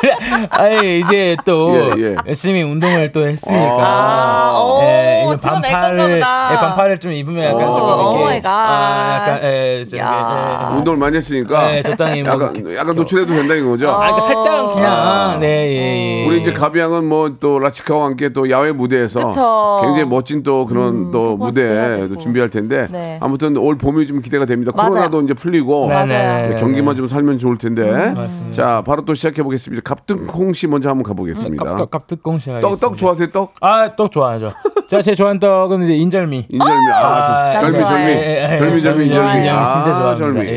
아니 0.51 1.01
이제 1.01 1.37
또 1.47 1.75
예, 1.97 2.03
예. 2.03 2.17
열심히 2.27 2.63
운동을 2.63 3.13
또 3.13 3.27
했으니까 3.27 3.77
아, 3.81 4.78
오, 5.39 5.57
예, 5.57 5.61
드러낼 5.61 5.71
반팔을. 5.73 6.17
예, 6.19 6.57
반팔을 6.57 6.99
좀 6.99 7.13
입으면 7.13 7.45
약간 7.45 7.69
오, 7.71 7.75
조금 7.77 8.21
이렇게. 8.33 8.43
아 8.49 9.15
약간 9.23 9.41
예, 9.45 9.85
좀 9.89 9.99
야. 10.01 10.73
운동을 10.77 10.99
많이 10.99 11.17
했으니까 11.17 11.69
네, 11.69 11.83
적당히 11.83 12.23
뭐 12.23 12.33
약간 12.33 12.55
이렇게- 12.57 12.77
약간 12.77 12.95
노출해도 12.97 13.33
된다는 13.33 13.69
거죠. 13.71 13.91
아, 13.91 13.99
그러니까 14.13 14.21
살짝 14.23 14.73
그냥 14.73 14.93
아. 14.93 15.37
네, 15.39 15.47
예, 15.47 16.23
예. 16.23 16.27
우리 16.27 16.41
이제 16.41 16.53
가비양은 16.53 17.05
뭐 17.09 17.29
또 17.41 17.59
라치카와 17.59 18.07
함께 18.07 18.31
또 18.31 18.49
야외 18.51 18.73
무대에서 18.73 19.27
그쵸. 19.27 19.79
굉장히 19.83 20.07
멋진 20.09 20.43
또 20.43 20.67
그런 20.67 21.09
음, 21.09 21.11
또 21.13 21.37
무대. 21.37 22.09
또 22.09 22.17
준비할 22.19 22.49
텐데 22.49 22.89
네. 22.91 23.19
아무튼 23.21 23.57
올 23.59 23.77
봄이 23.77 24.07
좀 24.07 24.21
기대가 24.23 24.45
됩니다. 24.47 24.73
맞아요. 24.75 24.91
코로나도 24.91 25.21
이제 25.23 25.35
풀리고 25.35 25.87
네, 25.89 26.05
네, 26.07 26.19
맞아요. 26.19 26.49
네, 26.49 26.55
경기만 26.57 26.97
좀 26.97 27.07
살면 27.07 27.39
좋을 27.39 27.59
텐데. 27.59 28.13
맞습니다. 28.13 28.53
자, 28.53 28.83
바로 28.87 29.05
또 29.05 29.15
시작해 29.15 29.43
보겠습니다. 29.43 29.83
갑등콩 29.85 30.53
씨 30.53 30.67
먼저 30.67 30.89
한번 30.89 31.05
가보겠습니다. 31.05 31.65
kap떡 31.65 31.91
kap떡공 31.91 32.39
씨가 32.39 32.61
떡, 32.61 32.81
떡 32.81 32.97
좋아하세요? 32.97 33.29
떡? 33.31 33.53
아, 33.61 33.95
떡 33.95 34.11
좋아하죠. 34.11 34.49
제가 34.89 35.03
제일 35.03 35.17
좋아하는 35.17 35.39
떡은 35.39 35.83
이제 35.85 35.95
인절미. 35.95 36.47
인절미. 36.49 36.93
아, 36.95 37.23
저- 37.23 37.33
아, 37.33 37.57
절미, 37.59 37.77
난 37.79 37.85
절미. 37.85 37.89
좋아해. 37.89 38.09
예, 38.11 38.53
예, 38.53 38.57
절미, 38.57 38.81
절미, 38.81 38.81
절미, 38.81 39.09
절미. 39.09 39.11
절미 39.45 39.49
아, 39.51 39.83
진짜 39.83 39.99
좋아합니다. 39.99 40.15
절미. 40.17 40.47
예, 40.49 40.53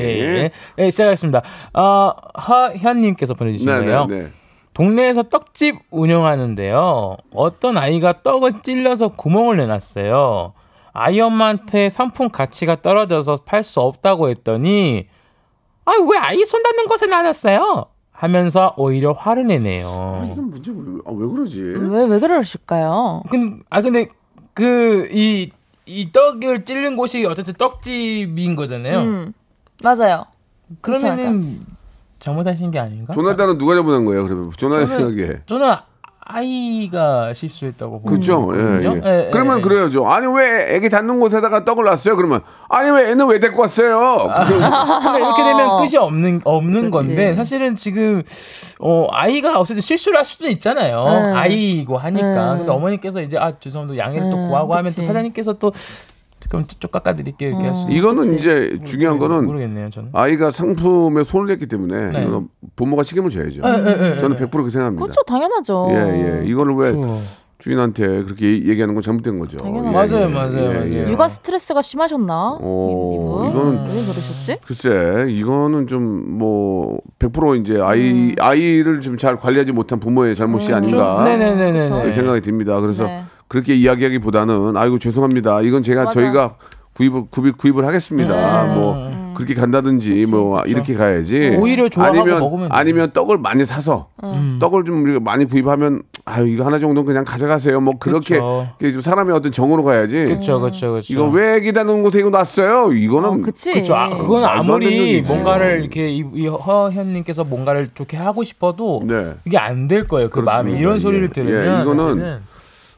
예. 0.46 0.52
예, 0.78 0.90
시작하겠습니다. 0.90 1.42
어, 1.74 2.12
허현님께서 2.48 3.34
보내주신 3.34 3.68
네, 3.68 3.84
거예요. 3.84 4.06
네, 4.08 4.20
네. 4.24 4.28
동네에서 4.74 5.24
떡집 5.24 5.80
운영하는데요. 5.92 7.18
어떤 7.36 7.78
아이가 7.78 8.22
떡을 8.24 8.62
찔러서 8.62 9.10
구멍을 9.10 9.58
내놨어요. 9.58 10.54
아이 10.94 11.20
엄마한테 11.20 11.90
상품 11.90 12.30
가치가 12.30 12.82
떨어져서 12.82 13.36
팔 13.46 13.64
수 13.64 13.82
없다고 13.82 14.30
했더니 14.30 15.08
아왜 15.84 16.18
아이 16.20 16.44
손 16.46 16.64
닿는 16.64 16.88
곳에 16.88 17.06
놔뒀어요? 17.08 17.86
하면서 18.12 18.74
오히려 18.78 19.12
화를 19.14 19.48
내네요. 19.48 20.30
이건 20.32 20.52
문제 20.52 20.72
왜, 20.72 20.78
아, 21.06 21.12
왜 21.12 21.28
그러지? 21.28 21.62
왜, 21.62 22.06
왜 22.06 22.20
그러실까요? 22.20 23.24
근, 23.30 23.64
아 23.70 23.82
근데 23.82 24.08
그이이 24.54 25.52
떡을 26.12 26.66
찌른 26.66 26.98
곳이 26.98 27.26
어쨌든 27.26 27.54
떡집인 27.56 28.56
거잖아요. 28.56 29.00
음, 29.00 29.34
맞아요. 29.84 30.26
그러면은 30.82 31.60
잘못하신 32.20 32.72
게 32.72 32.80
아닌가? 32.80 33.14
조나단은 33.14 33.58
누가 33.58 33.74
잘못한 33.76 34.06
거예요? 34.06 34.24
그러면 34.24 34.52
조나의 34.56 34.88
생각에. 34.88 35.42
저는 35.48 35.76
아이가 36.24 37.34
실수했다고 37.34 38.04
그렇죠. 38.04 38.42
보거든요. 38.42 38.96
예, 38.96 39.04
예. 39.04 39.26
예, 39.26 39.30
그러면 39.32 39.58
예. 39.58 39.62
그래야죠. 39.62 40.08
아니 40.08 40.28
왜 40.28 40.76
애기 40.76 40.88
닿는 40.90 41.20
곳에다가 41.20 41.66
떡을 41.66 41.84
놨어요? 41.84 42.16
그러면 42.16 42.42
아니 42.70 42.90
왜 42.92 43.12
애는 43.12 43.28
왜 43.28 43.40
데리고 43.40 43.62
왔어요? 43.62 44.00
아. 44.30 44.46
그- 44.46 44.54
그러니까 44.56 45.18
이렇게 45.18 45.44
되면 45.44 45.78
끝이 45.80 45.98
없는 45.98 46.42
없는 46.44 46.92
그치. 46.92 46.92
건데 46.92 47.36
사실은 47.36 47.76
지금 47.76 48.22
어 48.80 49.08
아이가 49.12 49.60
어쨌든 49.60 49.82
실수를 49.82 50.18
할 50.20 50.26
수도 50.26 50.48
있잖아요. 50.48 51.04
네. 51.06 51.34
아이고 51.34 51.98
하니까. 51.98 52.52
네. 52.54 52.58
근데 52.60 52.72
어머니께서 52.72 53.22
이제 53.22 53.38
아 53.38 53.54
죄송합니다 53.60 54.02
양해를 54.04 54.30
또 54.30 54.38
네, 54.38 54.48
구하고 54.48 54.76
하면 54.76 54.92
또. 54.96 55.02
사장님께서 55.02 55.54
또 55.54 55.72
그럼 56.50 56.66
쪽 56.68 56.92
깎아드릴게요 56.92 57.50
이렇게 57.50 57.66
할 57.66 57.76
수. 57.76 57.86
이거는 57.90 58.22
그치. 58.24 58.36
이제 58.38 58.78
중요한 58.84 59.18
거는 59.20 59.46
모르겠네요 59.46 59.90
저는. 59.90 60.10
아이가 60.14 60.52
상품에 60.52 61.24
손을 61.24 61.48
냈기 61.48 61.68
때문에 61.68 62.12
네. 62.12 62.28
부모가 62.76 63.04
책임을 63.04 63.30
져야죠. 63.30 63.62
예, 63.64 64.18
저는 64.20 64.38
100% 64.38 64.52
그렇게 64.52 64.70
생각합니다. 64.70 65.04
그렇죠, 65.04 65.22
당연하죠. 65.24 65.88
예, 65.92 66.42
예. 66.42 66.46
이거를 66.48 66.74
왜 66.76 66.92
그렇죠. 66.92 67.20
주인한테 67.60 68.24
그렇게 68.24 68.54
얘기하는 68.66 68.96
건 68.96 69.04
잘못된 69.04 69.38
거죠. 69.38 69.58
예, 69.64 69.70
맞아요, 69.70 70.28
맞아요, 70.32 70.68
맞아요. 70.74 71.10
육아 71.12 71.30
스트레스가 71.30 71.84
심하셨나? 71.84 72.58
오, 72.60 73.44
이- 73.46 73.50
이분? 73.50 73.62
이거는- 73.62 73.82
왜 73.88 74.02
그러셨지? 74.02 74.58
글쎄, 74.66 75.28
이거는 75.30 75.86
좀 75.86 76.02
뭐 76.40 77.00
100% 77.20 77.62
이제 77.62 77.80
아이 77.80 78.34
아이를 78.40 79.00
좀 79.02 79.16
잘 79.18 79.38
관리하지 79.38 79.74
못한 79.74 80.00
부모의 80.00 80.36
잘못이 80.36 80.74
아닌가 80.74 81.24
좀- 81.88 82.12
생각이 82.12 82.42
듭니다. 82.42 82.80
그래서 82.82 83.06
네. 83.06 83.22
그렇게 83.52 83.76
이야기하기보다는 83.76 84.78
아이고 84.78 84.98
죄송합니다. 84.98 85.60
이건 85.64 85.84
제가 85.84 86.06
맞아. 86.06 86.22
저희가 86.22 86.56
구입을 86.94 87.24
구입 87.30 87.58
구입을 87.58 87.86
하겠습니다. 87.86 88.64
뭐 88.74 89.12
그렇게 89.36 89.54
간다든지 89.56 90.28
뭐 90.32 90.62
이렇게 90.62 90.94
가야지. 90.94 91.58
오히려 91.60 91.90
좋아하고 91.90 92.18
아니면. 92.22 92.68
아니면 92.72 93.12
떡을 93.12 93.40
많이 93.40 93.66
사서 93.66 94.08
음. 94.24 94.58
떡을 94.62 94.86
좀 94.86 95.04
우리가 95.04 95.20
많이 95.20 95.44
구입하면 95.44 96.02
아유 96.24 96.48
이거 96.48 96.64
하나 96.66 96.80
정도는 96.80 97.04
그냥 97.06 97.26
가져가세요. 97.26 97.82
뭐 97.82 97.96
그렇게 98.00 98.36
그쵸. 98.36 98.70
이게 98.80 98.94
좀 98.94 99.02
사람의 99.02 99.36
어떤 99.36 99.52
정으로 99.52 99.84
가야지. 99.84 100.16
그렇죠 100.28 100.62
그렇죠 100.62 100.92
그렇죠. 100.92 101.12
이거 101.14 101.28
왜 101.28 101.60
기다 101.60 101.84
놓은 101.84 102.04
곳에 102.04 102.20
이거 102.20 102.30
놨어요? 102.30 102.94
이거는 102.94 103.30
어, 103.30 103.38
그치. 103.42 103.74
그렇죠. 103.74 103.96
아, 103.96 104.16
그건 104.18 104.46
아무리. 104.46 105.22
뭔가를 105.24 105.82
이렇게 105.82 106.10
이, 106.10 106.24
이 106.36 106.48
허현님께서 106.48 107.44
뭔가를 107.44 107.90
좋게 107.94 108.16
하고 108.16 108.46
싶어도 108.46 109.02
네. 109.06 109.34
이게 109.44 109.58
안 109.58 109.90
될 109.90 110.08
거예요. 110.08 110.30
그 110.30 110.40
그렇습니다. 110.40 110.64
마음이 110.64 110.80
이런 110.80 110.96
예. 110.96 111.00
소리를 111.02 111.24
예, 111.26 111.34
들으면 111.34 111.82
이거는 111.82 112.06
사실은 112.16 112.52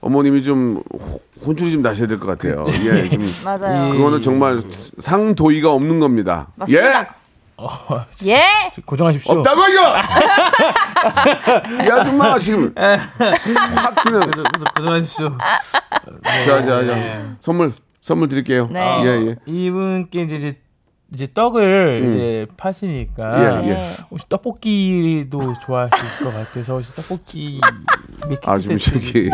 어머님이 0.04 0.44
좀 0.44 0.82
호- 0.94 1.20
혼쭐이 1.46 1.72
좀 1.72 1.82
나셔야 1.82 2.08
될 2.08 2.20
것 2.20 2.28
같아요. 2.28 2.66
예, 2.68 3.08
좀 3.10 3.22
맞아요. 3.46 3.88
이- 3.94 3.98
그거는 3.98 4.20
정말 4.22 4.62
상도의가 5.00 5.72
없는 5.72 6.00
겁니다. 6.00 6.48
맞습니다. 6.56 7.00
예? 7.02 7.06
예. 8.28 8.42
고정하십시오. 8.86 9.38
없다고 9.38 9.68
이거! 9.68 9.82
이 11.86 11.90
아줌마가 11.92 12.40
지금 12.40 12.74
확 12.76 13.96
그냥 14.04 14.32
고정하십시오. 14.76 15.38
자자자 16.46 17.36
선물 17.40 17.74
선물 18.02 18.28
드릴게요. 18.28 18.68
네. 18.72 19.02
예 19.06 19.28
예. 19.28 19.36
이분께 19.46 20.24
이제 20.24 20.58
이제, 21.14 21.28
떡을 21.34 22.02
음. 22.04 22.10
이제 22.10 22.48
파시니까 22.58 23.64
예, 23.64 23.68
예. 23.68 23.74
네. 23.74 23.88
혹시 24.10 24.26
떡볶이도 24.30 25.40
좋아하실 25.66 26.26
것 26.26 26.34
같아서 26.34 26.74
혹시 26.74 26.94
떡볶이 26.94 27.62
아 28.46 28.58
지금 28.58 28.78
저기 28.78 29.30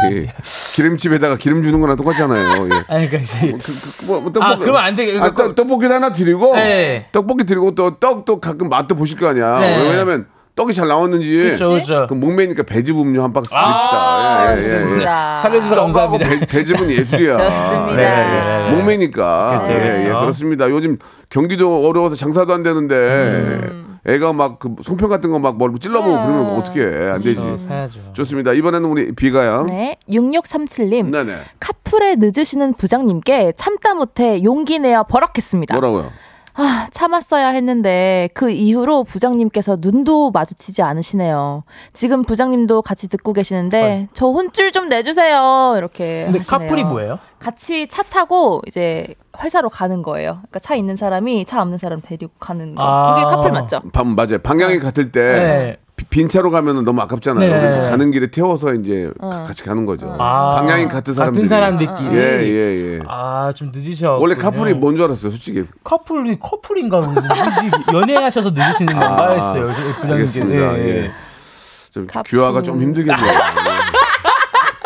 기름집에다가 0.75 1.37
기름 1.37 1.61
주는 1.61 1.79
거랑 1.79 1.95
똑같잖아요. 1.95 2.67
예. 2.69 2.83
아니 2.93 3.09
그러니까 3.09 3.17
이제 3.17 3.51
그, 3.51 3.57
그, 3.57 4.05
뭐, 4.05 4.21
뭐, 4.21 4.31
아 4.41 4.57
그러면 4.57 4.83
안 4.83 4.95
돼. 4.95 5.17
아, 5.19 5.31
떡, 5.33 5.55
떡볶이도 5.55 5.93
하나 5.93 6.11
드리고 6.11 6.55
네. 6.55 7.07
떡볶이 7.11 7.45
드리고 7.45 7.75
또 7.75 7.97
떡도 7.97 8.39
가끔 8.39 8.69
맛도 8.69 8.95
보실 8.95 9.17
거 9.17 9.27
아니야. 9.27 9.59
네. 9.59 9.89
왜냐면 9.89 10.27
떡이 10.59 10.73
잘 10.73 10.89
나왔는지 10.89 11.37
그렇죠 11.41 11.69
그렇죠. 11.69 12.05
그 12.09 12.13
목매니까 12.15 12.63
배즙 12.63 12.99
음료 12.99 13.23
한 13.23 13.31
박스 13.31 13.53
아, 13.55 14.53
드립시다. 14.53 14.55
예, 14.57 14.57
예, 14.57 14.61
예, 14.61 14.75
예. 14.75 14.79
좋습니다. 14.81 15.39
살려주셔서 15.39 15.75
떡하고 15.75 15.93
감사합니다. 16.17 16.29
배, 16.29 16.45
배즙은 16.47 16.91
예술이야. 16.91 17.31
좋습니다. 17.31 17.95
네, 17.95 17.95
네, 17.95 18.69
네. 18.69 18.75
목매니까. 18.75 19.61
그쵸, 19.61 19.71
예, 19.73 19.77
그쵸. 19.79 20.03
예, 20.03 20.03
그렇습니다. 20.09 20.69
요즘 20.69 20.97
경기도 21.29 21.87
어려워서 21.87 22.15
장사도 22.15 22.51
안 22.53 22.61
되는데 22.63 22.95
음. 22.95 23.99
애가 24.05 24.33
막 24.33 24.59
그 24.59 24.75
송편 24.81 25.07
같은 25.09 25.29
거 25.31 25.39
막 25.39 25.55
뭘 25.55 25.71
찔러보고 25.79 26.11
그러면 26.25 26.45
어떻게 26.57 26.81
해? 26.81 27.09
안 27.09 27.21
되지. 27.21 27.35
저 27.37 27.57
사야죠. 27.57 27.99
좋습니다. 28.13 28.51
이번에는 28.51 28.89
우리 28.89 29.11
비가요. 29.15 29.65
네. 29.69 29.95
6637님. 30.09 31.09
네네. 31.11 31.35
카풀에 31.61 32.15
늦으시는 32.17 32.73
부장님께 32.73 33.53
참다 33.55 33.93
못해 33.93 34.43
용기 34.43 34.79
내어 34.79 35.03
버럭했습니다. 35.03 35.73
뭐라고요? 35.73 36.11
아, 36.61 36.87
참았어야 36.91 37.49
했는데 37.49 38.27
그 38.33 38.51
이후로 38.51 39.05
부장님께서 39.05 39.77
눈도 39.79 40.29
마주치지 40.31 40.81
않으시네요. 40.81 41.61
지금 41.93 42.23
부장님도 42.23 42.81
같이 42.81 43.07
듣고 43.07 43.31
계시는데 43.31 44.09
저 44.11 44.27
혼쭐 44.27 44.73
좀 44.73 44.89
내주세요. 44.89 45.75
이렇게 45.77 46.25
근데 46.25 46.39
하시네요. 46.39 46.69
카풀이 46.69 46.83
뭐예요? 46.83 47.19
같이 47.39 47.87
차 47.87 48.03
타고 48.03 48.61
이제 48.67 49.07
회사로 49.41 49.69
가는 49.69 50.01
거예요. 50.03 50.33
그러니까 50.33 50.59
차 50.59 50.75
있는 50.75 50.97
사람이 50.97 51.45
차 51.45 51.61
없는 51.61 51.77
사람 51.77 52.01
데리고 52.01 52.33
가는 52.41 52.75
거. 52.75 52.83
아. 52.83 53.15
그게 53.15 53.25
카풀 53.35 53.51
맞죠? 53.53 53.81
방, 53.93 54.15
맞아요. 54.15 54.39
방향이 54.39 54.79
같을 54.79 55.13
때 55.13 55.21
네. 55.21 55.77
비- 55.99 56.05
빈 56.05 56.29
차로 56.29 56.49
가면은 56.49 56.85
너무 56.85 57.01
아깝잖아요. 57.01 57.49
네. 57.51 57.59
그러니까 57.59 57.89
가는 57.89 58.12
길에 58.12 58.27
태워서 58.27 58.73
이제 58.73 59.09
어. 59.19 59.43
같이 59.45 59.63
가는 59.63 59.85
거죠. 59.85 60.15
아, 60.17 60.55
방향이 60.55 60.88
같은 60.88 61.13
사람들이. 61.13 61.47
같은 61.47 61.49
사람들끼리. 61.49 62.17
예, 62.17 62.41
예, 62.43 62.93
예. 62.95 62.99
아, 63.07 63.51
좀 63.55 63.71
늦으셔. 63.73 64.17
원래 64.17 64.35
카풀이 64.35 64.73
뭔 64.75 64.95
줄 64.95 65.05
알았어요, 65.05 65.29
솔직히. 65.31 65.65
커플이 65.83 66.39
커플인가 66.39 67.01
뭐, 67.01 67.13
연애하셔서 67.93 68.51
늦으시는 68.51 68.93
건가 68.97 69.31
했어요. 69.31 69.71
저 69.73 69.81
부장님께. 70.01 70.07
아, 70.07 70.13
알겠습니다. 70.15 70.77
예, 70.79 70.83
예. 70.83 70.89
예. 71.05 71.12
좀 71.91 72.05
카풀. 72.07 72.23
귀화가 72.39 72.62
좀 72.63 72.81
힘들겠네요. 72.81 73.17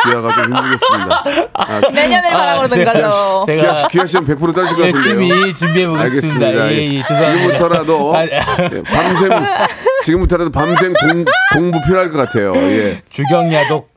예. 0.05 0.09
귀화가 0.11 0.33
좀 0.33 0.43
힘들겠습니다. 0.45 1.23
아, 1.53 1.81
내년을 1.93 2.29
바라보는 2.31 2.85
걸로. 2.85 3.45
제가 3.45 3.73
귀화, 3.73 3.87
귀화 3.87 4.05
씨는 4.05 4.25
100% 4.27 4.53
떨어질 4.55 4.75
것 4.75 4.81
같은데요. 4.83 5.29
열심히 5.29 5.53
준비해 5.53 5.87
보겠습니다. 5.87 6.45
알겠습니다. 6.45 6.71
예, 6.71 6.77
예, 6.95 7.03
죄송합니다. 7.07 7.33
지금부터라도 7.57 8.15
아, 8.15 8.23
예, 8.25 8.39
밤샘 8.83 9.31
지금부터라도 10.03 10.51
밤샘 10.51 10.93
공, 10.93 11.25
공부 11.53 11.79
필요할 11.81 12.11
것 12.11 12.17
같아요. 12.17 12.53
예. 12.55 13.01
주경야독. 13.09 13.93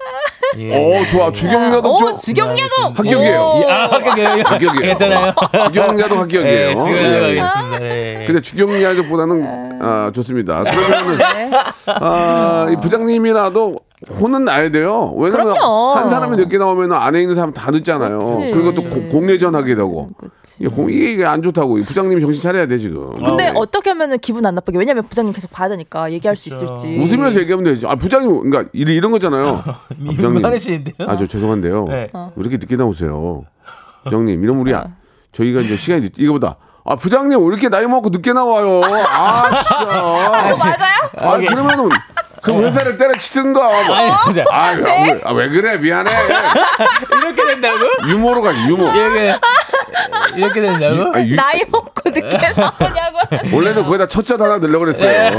예. 0.59 0.75
오 0.75 1.05
좋아 1.07 1.31
주경야도 1.33 1.95
오, 1.95 1.99
좀 1.99 2.17
주경야독! 2.17 2.99
합격이에요. 2.99 3.41
오. 3.41 3.63
예, 3.67 3.71
아, 3.71 3.83
합격이에요. 3.91 4.31
합격이에요. 4.45 4.81
괜찮아요. 4.81 5.35
주경야도 5.65 6.17
합격이에요. 6.21 6.69
예, 6.71 6.75
주경야독 6.75 7.83
예, 7.83 7.85
예. 7.85 8.21
예. 8.23 8.25
근데 8.27 8.41
주경야도보다는 8.41 9.79
아 9.83 10.11
좋습니다. 10.15 10.63
그러면은 10.63 11.19
네. 11.19 11.51
아, 11.87 12.67
이 12.71 12.77
부장님이라도 12.81 13.77
혼은 14.11 14.45
나야 14.45 14.71
돼요. 14.71 15.15
왜냐면 15.17 15.55
그럼요. 15.55 15.95
한 15.95 16.09
사람이 16.09 16.37
늦게 16.37 16.59
나오면 16.59 16.93
안에 16.93 17.23
있는 17.23 17.35
사람 17.35 17.53
다 17.55 17.71
늦잖아요. 17.71 18.19
그치. 18.19 18.53
그리고 18.53 18.75
또 18.75 18.83
고- 18.83 19.09
공회전 19.09 19.55
하게 19.55 19.75
되고. 19.75 20.11
그치. 20.19 20.57
이게 20.61 20.69
공- 20.69 20.91
이게 20.91 21.25
안 21.25 21.41
좋다고. 21.43 21.79
이 21.79 21.83
부장님이 21.83 22.21
정신 22.21 22.43
차려야 22.43 22.67
돼 22.67 22.77
지금. 22.77 23.15
근데 23.15 23.49
아, 23.49 23.53
네. 23.53 23.53
어떻게 23.57 23.89
하면 23.91 24.19
기분 24.19 24.45
안 24.45 24.55
나쁘게 24.55 24.77
왜냐면 24.79 25.05
부장님 25.09 25.33
계속 25.33 25.51
봐야 25.51 25.71
되니까 25.71 26.13
얘기할 26.13 26.37
수 26.37 26.51
있을지 26.51 26.99
웃으면서 27.01 27.41
얘기하면 27.41 27.65
되지. 27.65 27.87
아 27.87 27.95
부장님 27.97 28.51
그러니까 28.51 28.71
이- 28.75 28.83
이런 28.83 29.11
거잖아요. 29.13 29.63
아, 29.67 29.81
부장님. 30.07 30.45
아 30.45 31.17
저 31.17 31.27
죄송한데요. 31.27 31.87
네. 31.89 32.09
어. 32.13 32.33
왜 32.37 32.41
이렇게 32.43 32.59
늦게 32.59 32.77
나오세요? 32.77 33.45
부장님 34.05 34.43
이러면 34.45 34.61
우리 34.61 34.75
아- 34.75 34.85
저희가 35.33 35.63
이제 35.63 35.77
시간이 35.79 36.03
늦- 36.11 36.19
이거보다 36.19 36.57
아 36.85 36.97
부장님 36.97 37.41
왜 37.41 37.47
이렇게 37.47 37.71
나이 37.71 37.87
먹고 37.87 38.11
늦게 38.11 38.35
나와요? 38.35 38.83
아 38.85 39.63
진짜. 39.63 39.85
맞아요? 39.87 40.57
아 41.17 41.39
그러면은 41.39 41.89
그 42.43 42.53
회사를 42.63 42.97
때려치든가. 42.97 43.61
뭐. 43.87 43.95
아니, 43.95 44.13
진짜. 44.25 44.45
아, 44.51 44.73
왜, 44.73 45.21
아, 45.25 45.33
왜 45.33 45.49
그래 45.49 45.79
미안해. 45.79 46.11
이렇게 47.23 47.45
된다고? 47.47 47.79
유머로 48.09 48.43
가지 48.43 48.59
유머. 48.69 48.95
이렇게 48.95 49.39
이렇게 50.37 50.61
된다고? 50.61 51.17
아, 51.17 51.21
유- 51.21 51.35
나이 51.37 51.63
먹고 51.71 51.93
늦게 52.05 52.21
나오냐고 52.57 53.55
원래는 53.57 53.85
거기다 53.85 54.07
첫자 54.07 54.35
하나 54.35 54.59
넣으려고 54.59 54.81
그랬어요. 54.85 55.31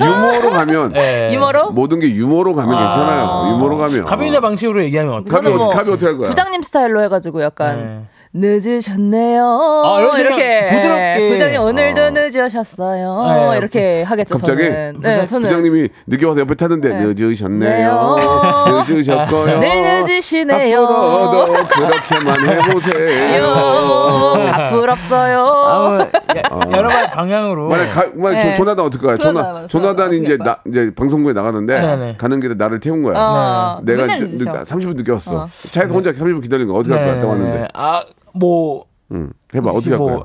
유머로 0.00 0.50
가면 0.50 0.96
예. 0.96 1.30
유머로 1.32 1.70
모든 1.72 1.98
게 2.00 2.08
유머로 2.08 2.54
가면 2.54 2.78
괜찮아요. 2.78 3.52
유머로 3.54 3.76
가면. 3.78 4.04
가빈의 4.04 4.40
방식으로 4.40 4.82
얘기하면 4.84 5.14
어떡해? 5.14 5.30
가비 5.30 5.48
이거는 5.48 5.58
어떻게 5.58 5.66
뭐 5.66 5.74
가비 5.76 5.90
어떻게 5.90 6.06
할 6.06 6.18
거야? 6.18 6.28
부장님 6.28 6.62
스타일로 6.62 7.02
해가지고 7.02 7.42
약간 7.42 8.08
네. 8.32 8.50
늦으셨네요 8.50 9.42
아, 9.84 10.00
이렇게 10.18 10.66
부드럽게. 10.66 11.28
부장님 11.30 11.60
오늘도 11.62 12.10
어. 12.48 12.50
그러셨어요. 12.50 13.50
네. 13.52 13.58
이렇게 13.58 14.02
하겠죠. 14.02 14.34
갑자기? 14.36 14.64
저는. 14.64 15.00
네, 15.00 15.26
저는 15.26 15.48
부장님이 15.48 15.88
늦게 16.06 16.26
와서 16.26 16.40
옆에 16.40 16.54
타는데 16.54 16.88
네. 16.94 17.04
늦으셨네요. 17.14 17.68
네요. 17.70 18.16
늦으셨고요. 18.88 19.60
늘 19.60 19.82
늦으시네요. 20.06 20.82
앞으로도 20.82 21.64
그렇게만 21.68 22.46
해보세요. 22.46 23.38
요 23.38 24.46
가풀 24.46 24.90
없어요. 24.90 25.46
아, 25.46 25.98
야, 26.36 26.42
여러 26.76 26.88
가지 26.88 27.10
방향으로. 27.10 27.68
만약 27.68 27.92
가, 27.92 28.06
만약 28.14 28.38
네. 28.38 28.52
조, 28.54 28.58
조나단 28.62 28.86
어떨까요? 28.86 29.16
조나 29.18 29.66
조나단, 29.66 30.14
이제 30.14 30.36
나 30.38 30.58
이제 30.66 30.90
방송국에 30.94 31.32
나가는데 31.34 31.80
네네. 31.80 32.16
가는 32.16 32.40
길에 32.40 32.54
나를 32.54 32.80
태운 32.80 33.02
거야. 33.02 33.14
어, 33.18 33.80
내가 33.82 34.06
이제 34.06 34.24
늦으셔. 34.24 34.52
늦- 34.52 34.64
30분 34.64 34.96
늦게 34.96 35.12
왔어. 35.12 35.36
어. 35.44 35.48
차에서 35.70 35.94
혼자 35.94 36.12
30분 36.12 36.42
기다리는 36.42 36.70
거 36.72 36.78
어떻게 36.78 36.94
할 36.94 37.04
거야? 37.04 37.20
딱 37.20 37.28
왔는데. 37.28 37.68
아, 37.74 38.02
뭐, 38.32 38.84
응. 39.12 39.30
해봐 39.54 39.70
어떻게 39.70 39.90
할 39.90 39.98
뭐, 39.98 40.08
거야? 40.10 40.24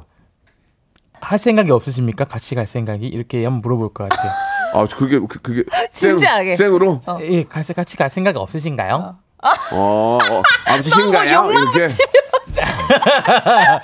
할 1.24 1.40
생각이 1.40 1.72
없으십니까? 1.72 2.26
같이 2.26 2.54
갈 2.56 2.68
생각이? 2.68 3.08
이렇게 3.08 3.44
한번 3.46 3.62
물어볼 3.62 3.94
것 3.94 4.10
같아요. 4.10 4.32
아 4.74 4.86
그게 4.88 5.20
그, 5.20 5.28
그게 5.40 5.64
생, 5.92 6.12
진지하게. 6.20 6.56
생으로 6.56 7.02
예, 7.22 7.44
같이, 7.44 7.74
같이 7.74 7.96
갈 7.98 8.10
생각 8.10 8.36
없으신가요? 8.36 9.16
어, 9.44 9.50
어 9.74 10.20
아버지신가요? 10.68 11.52
이렇게 11.52 11.84
어, 11.84 11.88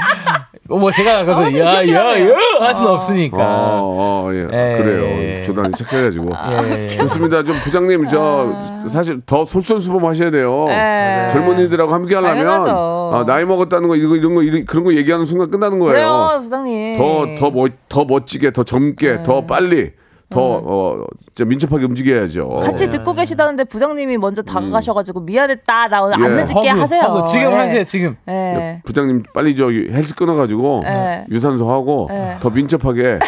뭐 0.77 0.91
제가 0.91 1.25
가서 1.25 1.45
어, 1.45 1.49
좀 1.49 1.59
야, 1.59 1.65
야, 1.65 1.77
신기하네요. 1.79 2.31
야, 2.31 2.37
할 2.59 2.75
수는 2.75 2.89
없으니까. 2.91 3.37
어, 3.39 4.27
어, 4.27 4.29
예. 4.33 4.41
예. 4.43 4.77
그래요. 4.77 5.43
조단이 5.43 5.71
착해가지고. 5.71 6.29
예, 6.51 6.83
예. 6.83 6.87
좋습니다. 6.97 7.43
좀 7.43 7.59
부장님 7.59 8.07
저 8.07 8.53
사실 8.87 9.21
더 9.25 9.45
솔선수범하셔야 9.45 10.29
돼요. 10.31 10.65
네. 10.67 11.29
젊은이들하고 11.31 11.91
함께 11.91 12.15
하려면 12.15 12.45
당연하죠. 12.45 13.11
아, 13.13 13.23
나이 13.25 13.45
먹었다는 13.45 13.87
거 13.89 13.95
이거 13.95 14.15
이런 14.15 14.35
거 14.35 14.43
이런, 14.43 14.65
그런 14.65 14.83
거 14.83 14.93
얘기하는 14.93 15.25
순간 15.25 15.49
끝나는 15.49 15.79
거예요. 15.79 15.93
그래요, 15.93 16.39
부장님. 16.43 16.97
더더더 16.97 18.05
멋지게 18.05 18.51
더 18.51 18.63
젊게 18.63 19.23
더 19.23 19.45
빨리 19.45 19.91
더 20.29 20.61
어, 20.63 21.05
진짜 21.33 21.47
민첩하게 21.47 21.85
움직여야죠. 21.85 22.59
같이 22.61 22.87
듣고 22.89 23.13
계시다는데 23.13 23.63
부장님이 23.63 24.17
먼저 24.17 24.41
다가가셔가지고 24.43 25.21
미안했다라고 25.21 26.13
안 26.13 26.23
예. 26.23 26.43
늦게 26.43 26.69
허브, 26.69 26.79
하세요. 26.81 27.01
허브. 27.01 27.29
지금 27.31 27.51
예. 27.51 27.55
하세요, 27.55 27.83
지금. 27.83 28.15
예. 28.27 28.81
부장님 28.85 29.23
빨리 29.33 29.55
저기 29.55 29.89
헬스 29.91 30.13
끊어가지고 30.15 30.81
네. 30.83 31.25
유산소 31.31 31.69
하고 31.71 32.07
네. 32.09 32.37
더 32.39 32.49
민첩하게 32.51 33.19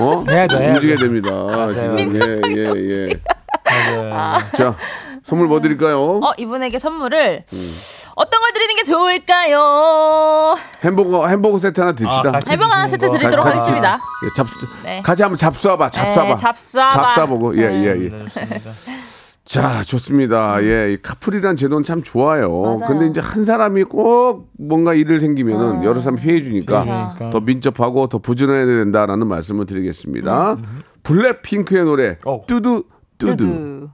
어? 0.00 0.24
해야죠, 0.30 0.56
해야죠. 0.58 0.74
움직여야 0.74 0.98
됩니다. 0.98 1.28
지금 1.74 1.98
예예 2.56 3.08
예. 3.08 3.08
맞아요. 4.00 4.38
자 4.54 4.74
선물 5.22 5.46
뭐 5.46 5.60
드릴까요? 5.60 6.00
어 6.22 6.32
이분에게 6.38 6.78
선물을 6.78 7.44
음. 7.52 7.74
어떤 8.20 8.40
걸 8.40 8.52
드리는 8.52 8.74
게 8.74 8.82
좋을까요? 8.82 10.56
햄버거 10.82 11.28
햄버거 11.28 11.56
세트 11.58 11.80
하나 11.80 11.92
드립시다. 11.92 12.30
아, 12.34 12.40
해방 12.50 12.72
하나 12.72 12.88
세트 12.88 13.06
거. 13.06 13.12
드리도록 13.16 13.44
같이. 13.44 13.58
하겠습니다. 13.58 13.94
예, 14.24 14.28
잡수 14.36 14.54
네. 14.82 15.02
같이 15.04 15.22
한번 15.22 15.36
잡수와봐 15.36 15.90
잡수와봐 15.90 16.34
네, 16.34 16.40
잡수와봐. 16.40 16.90
잡수와보고 16.90 17.56
예예 17.56 17.72
예, 17.74 17.86
예. 17.86 18.08
네, 18.08 18.24
좋습니다. 18.24 18.70
자 19.44 19.82
좋습니다 19.84 20.62
예 20.64 20.92
이 20.92 20.96
카풀이란 21.00 21.56
제도는 21.56 21.84
참 21.84 22.02
좋아요 22.02 22.50
맞아요. 22.50 22.78
근데 22.88 23.06
이제 23.06 23.20
한 23.20 23.44
사람이 23.44 23.84
꼭 23.84 24.50
뭔가 24.58 24.94
일을 24.94 25.20
생기면은 25.20 25.84
여러 25.84 26.00
사람 26.00 26.16
피해 26.16 26.42
주니까 26.42 26.82
그러니까. 26.84 27.30
더 27.30 27.40
민첩하고 27.40 28.08
더 28.08 28.18
부지런해야 28.18 28.66
된다라는 28.66 29.26
말씀을 29.28 29.64
드리겠습니다 29.64 30.56
블랙핑크의 31.04 31.84
노래 31.84 32.18
어. 32.26 32.42
뚜두 32.46 32.82
뚜두 33.16 33.36
두 33.36 33.88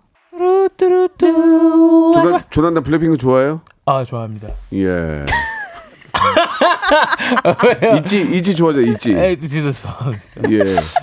두. 0.77 2.13
조난 2.15 2.43
조난단 2.51 2.83
블랙핑크 2.83 3.17
좋아해요? 3.17 3.61
아, 3.87 4.05
좋아합니다. 4.05 4.49
예 4.73 5.25
있지 7.99 8.23
있지 8.23 8.55
좋아져 8.55 8.81
있지 8.83 9.13
에, 9.13 9.37
진짜 9.37 9.71
좋아합니다. 9.73 10.23
예 10.51 10.61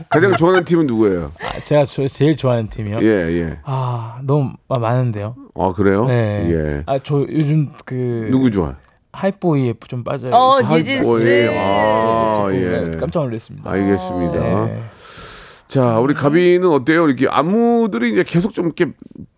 가장 0.10 0.36
좋아하는 0.36 0.64
팀은 0.66 0.88
누구예요? 0.88 1.32
아, 1.42 1.60
제가 1.60 1.84
저, 1.84 2.08
제일 2.08 2.36
좋아하는 2.36 2.70
팀이요? 2.70 3.00
예 3.02 3.08
예 3.40 3.58
아, 3.64 4.20
너무 4.24 4.54
마- 4.68 4.78
많은데요. 4.80 5.36
아 5.56 5.74
그래요? 5.74 6.06
네. 6.06 6.50
예 6.52 6.84
아, 6.86 6.98
저 7.00 7.26
요즘 7.32 7.72
그 7.86 8.28
누구 8.32 8.50
좋아? 8.52 8.76
Hype 9.14 9.44
Boy에 9.44 9.74
좀 9.88 10.04
빠져요. 10.04 10.34
어 10.34 10.60
하이- 10.62 10.78
뉴진스. 10.78 11.10
어, 11.10 11.22
예. 11.22 11.58
아, 11.60 12.34
조금 12.38 12.56
예. 12.56 12.98
깜짝 12.98 13.24
놀랐습니다. 13.24 13.70
알겠습니다. 13.70 14.40
네. 14.66 14.84
자, 15.72 16.00
우리 16.00 16.14
가비는 16.14 16.68
어때요? 16.70 17.08
이렇게 17.08 17.28
안무들이 17.30 18.12
이제 18.12 18.26
계속 18.28 18.54
좀 18.54 18.66
이렇게 18.66 18.88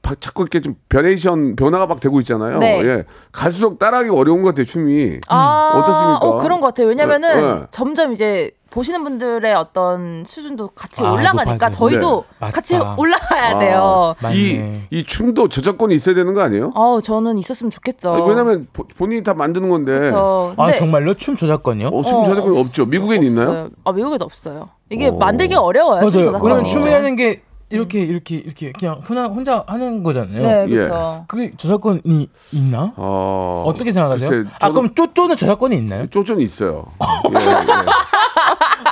바- 0.01 0.15
자꾸 0.19 0.41
이렇게 0.41 0.61
좀 0.61 0.73
variation 0.89 1.55
변화가 1.55 1.85
막 1.85 1.99
되고 1.99 2.19
있잖아요. 2.21 2.57
네. 2.57 2.81
예. 2.83 3.03
갈수록 3.31 3.77
따라하기 3.77 4.09
어려운 4.09 4.41
것 4.41 4.47
같아요, 4.49 4.65
춤이. 4.65 5.19
아, 5.29 5.73
어떻습니까? 5.75 6.17
어, 6.23 6.37
그런 6.39 6.59
것 6.59 6.65
같아요. 6.67 6.87
왜냐면은 6.87 7.37
네, 7.37 7.53
네. 7.59 7.65
점점 7.69 8.13
이제 8.13 8.49
보시는 8.71 9.03
분들의 9.03 9.53
어떤 9.53 10.23
수준도 10.25 10.69
같이 10.69 11.03
아, 11.05 11.11
올라가니까 11.11 11.53
높아지죠. 11.69 11.77
저희도 11.79 12.25
네. 12.41 12.49
같이 12.49 12.77
맞다. 12.79 12.95
올라가야 12.97 13.55
아, 13.55 13.59
돼요. 13.59 14.15
이. 14.33 14.59
이 14.89 15.03
춤도 15.03 15.49
저작권이 15.49 15.93
있어야 15.93 16.15
되는 16.15 16.33
거 16.33 16.41
아니에요? 16.41 16.71
어, 16.73 16.99
저는 16.99 17.37
있었으면 17.37 17.69
좋겠죠. 17.69 18.11
아니, 18.15 18.27
왜냐면 18.27 18.65
보- 18.73 18.87
본인이 18.87 19.21
다 19.21 19.35
만드는 19.35 19.69
건데. 19.69 20.07
저 20.07 20.55
아, 20.57 20.73
정말요? 20.73 21.13
춤 21.13 21.37
저작권이요? 21.37 21.89
어, 21.89 22.01
춤 22.01 22.17
어, 22.17 22.23
저작권이 22.23 22.59
없죠. 22.59 22.87
미국엔 22.87 23.21
있나요? 23.21 23.49
없어요. 23.49 23.69
아, 23.83 23.91
미국에도 23.91 24.25
없어요. 24.25 24.69
이게 24.93 25.08
어. 25.08 25.12
만들기 25.13 25.56
어려워요. 25.56 26.08
춤 26.08 26.21
맞아요. 26.32 26.39
왜냐면 26.43 26.65
춤이라는 26.65 27.15
게 27.15 27.41
이렇게 27.69 28.01
이렇게 28.01 28.36
이렇게 28.36 28.71
그냥 28.71 29.01
혼자 29.08 29.25
혼자 29.25 29.63
하는 29.65 30.03
거잖아요. 30.03 30.41
네, 30.43 30.65
예. 30.69 30.75
그렇죠. 30.75 31.25
그게 31.27 31.51
저작권이 31.58 32.29
있나? 32.51 32.93
아, 32.95 33.63
어떻게 33.65 33.91
생각하세요? 33.91 34.29
글쎄, 34.29 34.49
아 34.62 34.69
저도- 34.69 34.73
그럼 34.73 34.93
쪼쪼는 34.93 35.36
저작권이 35.38 35.75
있나요? 35.77 36.08
쪼쫀이 36.08 36.43
있어요. 36.43 36.86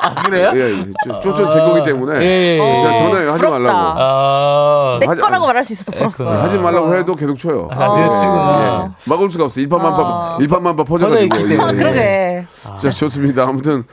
아 0.03 0.23
그래요? 0.23 0.51
예, 0.55 0.59
예. 0.59 0.79
예. 0.79 0.85
쪼- 1.05 1.19
쪼쫀 1.21 1.51
제 1.51 1.59
거기 1.59 1.83
때문에. 1.83 2.19
예, 2.21 2.25
예, 2.25 2.59
예. 2.59 2.79
제가 2.79 2.95
전화해 2.95 3.27
하지 3.27 3.39
부럽다. 3.39 3.49
말라고. 3.59 3.99
아, 3.99 4.97
내 4.99 5.05
하지- 5.05 5.21
거라고 5.21 5.45
말할 5.45 5.63
수 5.63 5.73
있어서 5.73 5.91
부럽어요. 5.91 6.17
그렇구나. 6.17 6.43
하지 6.43 6.57
말라고 6.57 6.95
해도 6.95 7.13
계속 7.15 7.37
쳐요. 7.37 7.67
아, 7.71 7.89
그러시구나. 7.89 8.95
예. 8.97 9.09
막을 9.09 9.29
수가 9.29 9.45
없어. 9.45 9.59
일판만파 9.59 10.01
아. 10.01 10.37
일판만파 10.41 10.83
퍼져가지고. 10.85 11.61
아, 11.61 11.71
그러게. 11.73 12.47
자 12.79 12.89
좋습니다. 12.89 13.43
아무튼 13.43 13.83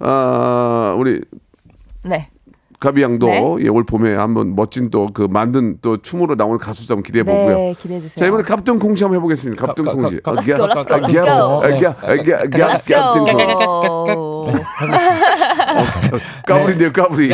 아 0.00 0.96
우리 0.98 1.20
네. 2.04 2.28
가비 2.80 3.00
양도 3.00 3.26
네. 3.26 3.40
예, 3.60 3.68
올 3.68 3.84
봄에 3.84 4.12
한번 4.16 4.56
멋진 4.56 4.90
또 4.90 5.06
그 5.14 5.22
만든 5.30 5.78
또 5.82 6.02
춤으로 6.02 6.34
나오는 6.34 6.58
가수 6.58 6.82
한번 6.88 7.04
기대해 7.04 7.22
보고요. 7.22 7.56
네, 7.56 7.74
기대해 7.78 8.00
주세요. 8.00 8.20
자 8.20 8.26
이번에 8.26 8.42
갑등 8.42 8.80
콩시 8.80 9.04
한번 9.04 9.18
해보겠습니다. 9.18 9.64
갑등 9.66 9.84
콩시. 9.84 10.20
가- 10.20 10.32
어, 10.32 10.34
아. 11.62 11.68
아, 14.42 15.78
아. 15.78 16.18
까불인데요, 16.44 16.92
까불이. 16.92 17.30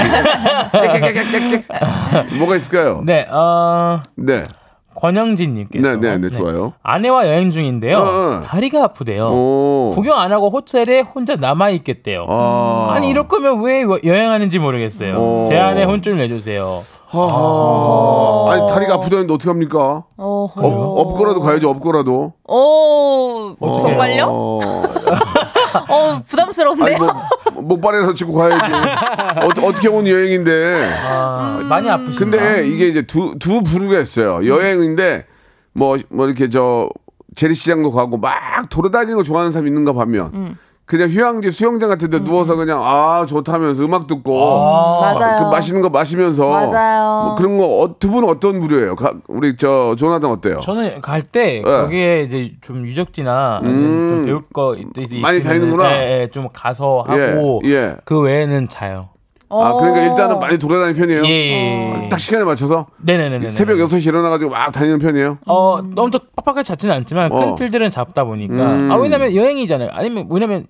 뭐가 2.38 2.57
있을까요? 2.57 3.02
네, 3.07 3.26
어, 3.31 4.02
네, 4.16 4.44
권영진님께서 4.99 5.97
네, 5.97 5.97
네, 5.97 6.19
네, 6.19 6.31
좋아요. 6.31 6.73
아내와 6.83 7.29
여행 7.29 7.51
중인데요. 7.51 7.99
어, 7.99 8.03
어. 8.03 8.41
다리가 8.45 8.83
아프대요. 8.85 9.27
오. 9.29 9.93
구경 9.95 10.19
안 10.19 10.33
하고 10.33 10.51
호텔에 10.51 11.01
혼자 11.01 11.37
남아 11.37 11.71
있겠대요. 11.71 12.27
아. 12.29 12.93
아니 12.95 13.09
이럴 13.09 13.29
거면 13.29 13.63
왜 13.63 13.85
여행하는지 14.05 14.59
모르겠어요. 14.59 15.15
어. 15.17 15.47
제 15.49 15.57
아내 15.57 15.85
혼쭐 15.85 16.17
내주세요. 16.17 16.83
하하. 17.11 18.53
아니 18.53 18.66
다리가 18.71 18.94
아프다는데 18.94 19.33
어떻게 19.33 19.49
합니까? 19.49 20.05
어허. 20.18 20.61
업, 20.61 20.99
업고라도 20.99 21.40
가야죠, 21.40 21.71
업고라도. 21.71 22.35
오? 22.47 23.57
정말요? 23.61 24.27
어. 24.29 24.61
어, 25.88 26.23
부담스러운데요? 26.29 26.87
아니 26.87 26.97
뭐 26.99 27.62
목발에서 27.62 28.12
치고 28.12 28.33
가야지. 28.35 28.75
어, 28.75 29.66
어떻게 29.66 29.88
온 29.88 30.07
여행인데. 30.07 30.97
아, 31.07 31.59
음. 31.61 31.66
많이 31.66 31.88
아프신가? 31.88 32.37
근데 32.37 32.68
이게 32.68 32.88
이제 32.88 33.03
두두 33.07 33.62
부류가 33.62 34.01
있어요. 34.01 34.47
여행인데 34.47 35.25
뭐뭐 35.73 36.27
이렇게 36.27 36.51
저 36.51 36.90
재래시장도 37.37 37.90
가고 37.90 38.18
막 38.18 38.35
돌아다니는 38.68 39.16
거 39.16 39.23
좋아하는 39.23 39.51
사람 39.53 39.66
있는가 39.66 39.92
반면 39.94 40.31
음. 40.35 40.59
그냥 40.88 41.11
휴양지 41.11 41.51
수영장 41.51 41.90
같은 41.90 42.09
데 42.09 42.24
누워서 42.24 42.57
그냥 42.57 42.81
아 42.83 43.27
좋다면서 43.27 43.85
음악 43.85 44.07
듣고 44.07 44.40
아, 44.42 45.12
맞아요. 45.12 45.37
그 45.38 45.51
맛있는 45.51 45.83
거 45.83 45.90
마시면서 45.90 46.48
맞아요. 46.48 47.24
뭐 47.27 47.35
그런 47.37 47.59
거 47.59 47.66
어, 47.83 47.98
두 47.98 48.11
분은 48.11 48.27
어떤 48.27 48.59
부류예요? 48.59 48.96
가- 48.96 49.12
우리 49.29 49.55
저 49.59 49.94
조나단 49.98 50.31
어때요? 50.31 50.61
저는 50.61 51.03
갈때 51.03 51.61
네. 51.62 51.62
거기에 51.62 52.22
이제 52.22 52.53
좀 52.62 52.87
유적지나 52.87 53.61
음. 53.64 54.09
좀 54.09 54.24
배울 54.24 54.42
거 54.51 54.77
있, 54.77 54.87
많이 55.20 55.42
다니는구나. 55.42 55.92
예, 55.92 56.22
예, 56.22 56.29
좀 56.31 56.48
가서 56.55 57.05
하고 57.07 57.61
예, 57.66 57.70
예. 57.70 57.96
그 58.07 58.18
외에는 58.22 58.70
자요. 58.70 59.11
아 59.51 59.74
그러니까 59.74 60.01
어. 60.01 60.05
일단은 60.11 60.40
많이 60.40 60.59
돌아다니는 60.59 60.98
편이에요. 60.98 61.24
예, 61.27 61.29
예. 61.29 62.03
예. 62.05 62.09
딱 62.09 62.18
시간에 62.18 62.44
맞춰서 62.44 62.87
네네네네. 63.03 63.48
새벽 63.48 63.77
6시 63.77 64.07
일어나가지고 64.07 64.51
막 64.53 64.72
다니는 64.72 64.98
편이에요. 65.01 65.37
어, 65.46 65.81
엄청 65.96 66.20
빡빡하게 66.37 66.62
잡지는 66.62 66.94
않지만 66.96 67.31
어. 67.31 67.37
큰 67.37 67.55
틀들은 67.57 67.90
잡다 67.90 68.24
보니까 68.24 68.55
음. 68.55 68.90
아 68.90 68.96
왜냐면 68.96 69.35
여행이잖아요. 69.35 69.90
아니면 69.92 70.27
왜냐면 70.31 70.64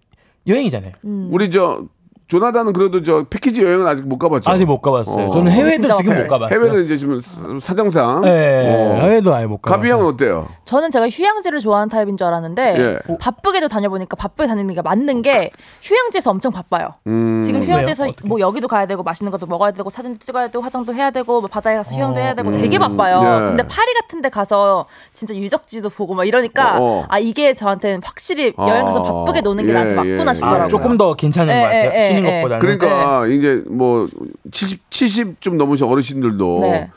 여행이잖아요. 0.48 0.92
음. 1.04 1.28
우리 1.30 1.50
저 1.50 1.84
조나단은 2.29 2.75
그래도 2.75 3.03
저 3.03 3.25
패키지 3.29 3.62
여행은 3.62 3.87
아직 3.87 4.07
못 4.07 4.19
가봤죠. 4.19 4.51
아직 4.51 4.67
못 4.67 4.83
가봤어요. 4.83 5.27
어. 5.27 5.31
저는 5.31 5.51
해외도 5.51 5.91
지금 5.95 6.12
못못 6.12 6.29
가봤어요. 6.29 6.59
해외는 6.61 6.85
이제 6.85 6.95
지금 6.99 7.19
사- 7.21 7.49
사정상. 7.59 8.21
네, 8.21 8.69
어. 8.69 8.97
해외도 9.01 9.35
아예 9.35 9.47
못 9.47 9.62
가봤어요. 9.62 9.79
가비 9.81 9.91
형은 9.91 10.12
어때요? 10.12 10.47
저는 10.64 10.91
제가 10.91 11.09
휴양지를 11.09 11.59
좋아하는 11.61 11.88
타입인 11.88 12.19
줄 12.19 12.27
알았는데 12.27 12.77
예. 13.09 13.17
바쁘게도 13.19 13.69
다녀보니까 13.69 14.14
바쁘게 14.17 14.47
다니는 14.47 14.75
게 14.75 14.83
맞는 14.83 15.23
게 15.23 15.51
휴양지에서 15.83 16.31
엄청 16.31 16.53
바빠요. 16.53 16.91
음. 17.07 17.43
지금 17.43 17.62
휴양지에서 17.62 18.03
왜요? 18.03 18.11
어떻게? 18.12 18.29
뭐 18.29 18.38
여기도 18.41 18.69
가야 18.69 18.85
되고 18.85 19.03
맛있는 19.03 19.33
것도 19.33 19.47
먹어야 19.47 19.71
되고 19.71 19.88
사진도 19.88 20.19
찍어야 20.19 20.49
되고 20.49 20.62
화장도 20.62 20.93
해야 20.93 21.11
되고 21.11 21.41
뭐 21.41 21.49
바다에 21.49 21.77
가서 21.77 21.95
휴양도 21.97 22.21
해야 22.21 22.35
되고 22.35 22.53
되게 22.53 22.79
바빠요. 22.79 23.23
예. 23.23 23.47
근데 23.47 23.62
파리 23.67 23.95
같은 24.03 24.21
데 24.21 24.29
가서 24.29 24.85
진짜 25.14 25.35
유적지도 25.35 25.88
보고 25.88 26.14
막 26.14 26.27
이러니까 26.29 26.77
어, 26.79 26.83
어. 26.83 27.05
아 27.09 27.19
이게 27.19 27.55
저한테는 27.55 28.03
확실히 28.05 28.53
여행 28.59 28.85
가서 28.85 28.99
아, 29.01 29.03
바쁘게 29.03 29.41
노는 29.41 29.64
게 29.64 29.71
예, 29.71 29.75
나한테 29.75 29.95
맞구나 29.95 30.31
예. 30.31 30.35
싶더라고요. 30.35 30.64
아, 30.64 30.69
조금 30.69 30.99
더 30.99 31.14
괜찮은 31.14 31.55
예, 31.55 31.59
것 31.61 31.64
같아요. 31.64 32.17
예, 32.18 32.20
쉬는 32.20 32.31
예, 32.31 32.42
것보다는. 32.42 32.61
그러니까 32.61 33.26
이제 33.28 33.62
뭐 33.70 34.07
70, 34.50 34.90
70좀 34.90 35.54
넘으신 35.57 35.87
어르신들도 35.87 36.59
네. 36.62 36.90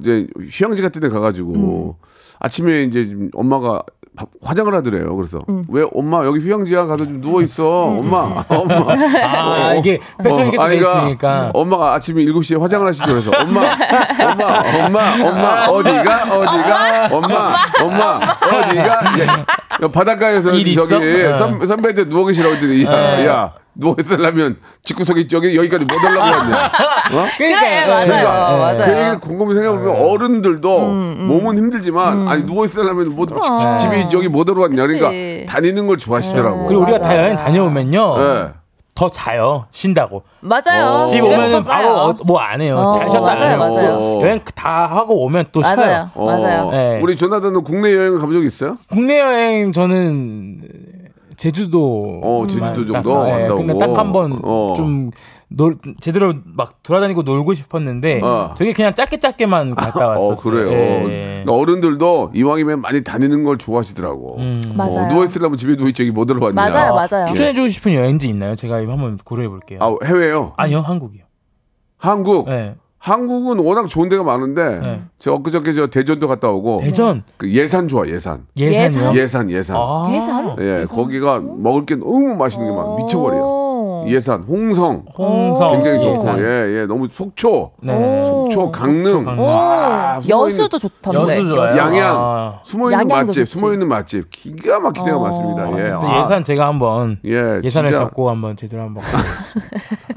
이제 0.00 0.26
휴양지 0.50 0.82
같은 0.82 1.00
데 1.00 1.08
가가지고 1.08 1.96
아침에 2.38 2.82
이제 2.84 3.08
좀 3.08 3.30
엄마가 3.34 3.82
밥- 4.16 4.28
화장을 4.42 4.74
하더래요. 4.74 5.14
그래서 5.14 5.38
왜 5.68 5.84
엄마 5.94 6.24
여기 6.26 6.40
휴양지야 6.40 6.86
가서 6.86 7.04
좀 7.04 7.20
누워 7.20 7.42
있어. 7.42 7.84
엄마, 7.84 8.44
엄마. 8.48 8.92
아, 9.24 9.74
이게 9.74 10.00
패턴이 10.22 10.50
계속 10.50 10.64
어, 10.64 10.72
있으니까. 10.72 11.50
엄마가 11.54 11.94
아침에 11.94 12.24
7 12.24 12.42
시에 12.42 12.56
화장을 12.56 12.86
하시더래서 12.88 13.30
엄마, 13.38 13.60
엄마, 14.32 14.62
엄마, 14.84 15.28
엄마, 15.28 15.66
어디가, 15.68 16.38
어디가, 16.38 17.08
엄마, 17.12 17.54
엄마, 17.84 18.16
어디가. 18.42 18.84
야, 18.84 19.46
야, 19.82 19.88
바닷가에서 19.88 20.50
일 20.54 20.74
저기 20.74 20.94
있어? 20.96 21.34
선, 21.38 21.66
선배한테 21.66 22.08
누워 22.08 22.26
계시라고 22.26 22.54
했더니, 22.56 22.84
야, 22.84 22.90
네. 23.16 23.26
야, 23.26 23.52
누워 23.80 23.96
있으려면 23.98 24.58
집구석에 24.84 25.26
여기, 25.32 25.56
여기까지 25.56 25.84
못 25.84 25.94
오려고 26.04 26.26
했냐. 26.26 26.66
어? 27.12 27.26
그래, 27.36 27.86
맞아요. 27.86 28.06
그러니까 28.06 28.56
맞아요. 28.56 28.76
그 28.84 28.90
얘기를 28.92 29.20
곰곰이 29.20 29.54
생각해보면 29.54 29.96
어른들도 30.10 30.86
몸은 30.86 31.58
힘들지만 31.58 32.28
아니 32.28 32.44
누워 32.44 32.64
있으려면 32.66 33.14
못 33.16 33.26
그럼. 33.26 33.76
집이 33.78 34.08
여기 34.12 34.28
못 34.28 34.44
그치. 34.44 34.76
그러니까 34.76 35.52
다니는 35.52 35.86
걸 35.86 35.96
좋아하시더라고. 35.96 36.66
그리고 36.66 36.82
우리가 36.82 36.98
다 37.00 37.08
맞아요. 37.08 37.22
여행 37.22 37.36
다녀오면요. 37.36 38.18
네. 38.18 38.48
더 38.94 39.08
자요. 39.08 39.66
쉰다고. 39.70 40.24
맞아요. 40.40 40.86
어. 40.86 41.04
집 41.06 41.20
가요. 41.20 41.62
바로 41.62 42.12
뭐안 42.24 42.60
해요. 42.60 42.76
어, 42.76 42.92
잘 42.92 43.08
쉬었다 43.08 43.32
안 43.32 43.38
맞아요, 43.38 43.50
해요. 43.50 43.58
맞아요. 43.58 44.20
여행 44.22 44.40
다 44.54 44.86
하고 44.86 45.24
오면 45.24 45.46
또 45.52 45.62
쉬어요. 45.62 45.76
맞아요. 45.76 46.10
어, 46.14 46.26
맞아요. 46.26 46.70
네. 46.70 47.00
우리 47.00 47.16
조나단은 47.16 47.64
국내 47.64 47.94
여행 47.96 48.18
가본 48.18 48.34
적 48.34 48.44
있어요? 48.44 48.76
국내 48.90 49.20
여행 49.20 49.72
저는 49.72 50.60
제주도 51.44 52.20
어, 52.22 52.46
제주도 52.46 52.92
딱- 52.92 53.02
정도 53.02 53.26
예, 53.26 53.30
갔다 53.32 53.54
근데 53.54 53.72
오고. 53.72 53.78
딱한번 53.78 54.40
어. 54.44 54.74
좀 54.76 55.10
놀, 55.48 55.74
제대로 55.98 56.34
막 56.44 56.82
돌아다니고 56.82 57.22
놀고 57.22 57.54
싶었는데 57.54 58.20
어. 58.22 58.54
되게 58.58 58.74
그냥 58.74 58.94
짧게 58.94 59.20
짧게만 59.20 59.74
갔다 59.74 60.08
왔었어요. 60.08 60.32
어 60.32 60.36
그래요. 60.36 60.70
예. 61.10 61.42
그러니까 61.42 61.52
어른들도 61.54 62.32
이왕이면 62.34 62.82
많이 62.82 63.02
다니는 63.02 63.42
걸 63.44 63.56
좋아하시더라고. 63.56 64.36
음. 64.38 64.60
맞아요. 64.74 65.08
누워 65.08 65.24
있으려면 65.24 65.56
집에 65.56 65.76
누워 65.76 65.88
있지 65.88 66.10
못 66.10 66.26
들어왔냐. 66.26 66.54
맞아요, 66.54 66.94
맞아요. 66.94 67.24
추천해 67.26 67.54
주고 67.54 67.68
싶은 67.70 67.94
여행지 67.94 68.28
있나요? 68.28 68.54
제가 68.54 68.76
한번 68.76 69.16
고려해 69.24 69.48
볼게요. 69.48 69.78
아 69.80 69.96
해외요? 70.04 70.52
아니요, 70.58 70.80
한국이요. 70.80 71.22
한국. 71.96 72.50
네. 72.50 72.74
한국은 73.00 73.58
워낙 73.58 73.88
좋은 73.88 74.10
데가 74.10 74.22
많은데 74.22 74.78
네. 74.78 75.02
저 75.18 75.32
엊그저께 75.32 75.72
저 75.72 75.86
대전도 75.86 76.28
갔다 76.28 76.50
오고 76.50 76.80
대전 76.82 77.22
그 77.38 77.50
예산 77.50 77.88
좋아 77.88 78.06
예산. 78.06 78.46
예산이요. 78.56 79.18
예산 79.18 79.50
예산. 79.50 79.76
아. 79.78 80.06
예산? 80.12 80.56
예, 80.60 80.84
거기가 80.84 81.40
먹을 81.40 81.86
게 81.86 81.96
너무 81.96 82.34
맛있는 82.36 82.70
게 82.70 82.76
많아. 82.76 82.96
미쳐버려. 82.96 83.36
오. 83.38 83.59
예산, 84.08 84.42
홍성. 84.42 85.04
홍성 85.16 85.72
굉장히 85.82 86.00
좋고, 86.00 86.14
예산. 86.14 86.38
예, 86.38 86.80
예. 86.80 86.86
너무 86.86 87.08
속초. 87.08 87.72
네. 87.82 87.92
오. 87.94 88.24
속초, 88.50 88.70
강릉. 88.72 89.24
강릉. 89.24 89.44
오. 89.44 89.48
와, 89.48 90.18
숨어있는- 90.20 90.30
여수도 90.46 90.78
좋던데. 90.78 91.36
여수 91.38 91.54
좋아요. 91.54 91.76
양양. 91.76 92.16
아. 92.18 92.58
숨어 92.62 92.86
있는 92.90 92.92
양양도 93.10 93.14
맛집, 93.26 93.46
좋지. 93.46 93.58
숨어 93.58 93.72
있는 93.72 93.88
맛집. 93.88 94.30
기가 94.30 94.80
막히게 94.80 95.04
데가 95.06 95.16
어. 95.16 95.20
많습니다. 95.20 95.62
예. 95.70 95.82
근데 95.84 96.06
아, 96.06 96.22
예산 96.24 96.44
제가 96.44 96.66
한번 96.66 97.18
예, 97.24 97.60
예산을 97.62 97.88
진짜, 97.90 98.04
잡고 98.04 98.30
한번 98.30 98.56
제대로 98.56 98.82
한번 98.82 99.02
가보겠습니다. 99.04 99.70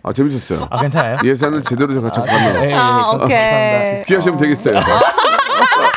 아, 0.04 0.14
재밌었어요. 0.14 0.68
아 0.70 0.82
괜찮아요? 0.82 1.16
예산을 1.24 1.62
제대로 1.64 1.94
제가 1.94 2.12
잡고 2.12 2.28
예, 2.32 2.38
가면 2.38 2.70
예, 2.70 2.74
아, 2.74 3.02
감- 3.02 3.22
오케이. 3.22 3.38
감사합니다. 3.38 4.04
귀하시면 4.08 4.38
되겠어요. 4.38 4.80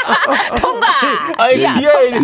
아 1.39 1.51
이게 1.51 1.67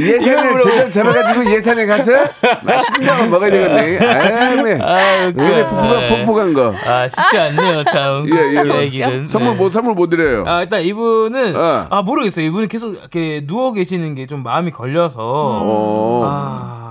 예산을 0.01 0.59
제대로 0.61 0.91
잡아가지고 0.91 1.51
예산에 1.53 1.87
가서 1.87 2.13
맛있는 2.63 3.07
거 3.19 3.27
먹어야 3.27 3.51
되겠네. 3.51 3.99
아, 3.99 4.63
네. 4.63 4.79
아. 4.81 5.33
근데 5.33 5.67
폭폭한, 5.67 6.09
폭폭한 6.09 6.55
거. 6.55 6.75
아 6.87 7.07
쉽지 7.09 7.39
않네요 7.39 7.85
참. 7.85 8.27
예, 8.35 8.59
예. 8.59 8.63
그 8.63 8.75
얘기는. 8.83 9.27
선물 9.27 9.53
네. 9.53 9.57
뭐, 9.59 9.71
선물 9.71 9.95
못 9.95 10.09
드려요. 10.09 10.45
아 10.47 10.63
일단 10.63 10.81
이분은 10.81 11.57
어. 11.57 11.87
아 11.91 12.03
모르겠어요. 12.03 12.47
이분은 12.47 12.69
계속 12.69 12.95
이렇게 12.95 13.45
누워 13.47 13.73
계시는 13.73 14.15
게 14.15 14.23
좀 14.33 14.43
마음이 14.45 14.71
걸려서 14.71 15.19
어. 15.21 16.23
아 16.25 16.82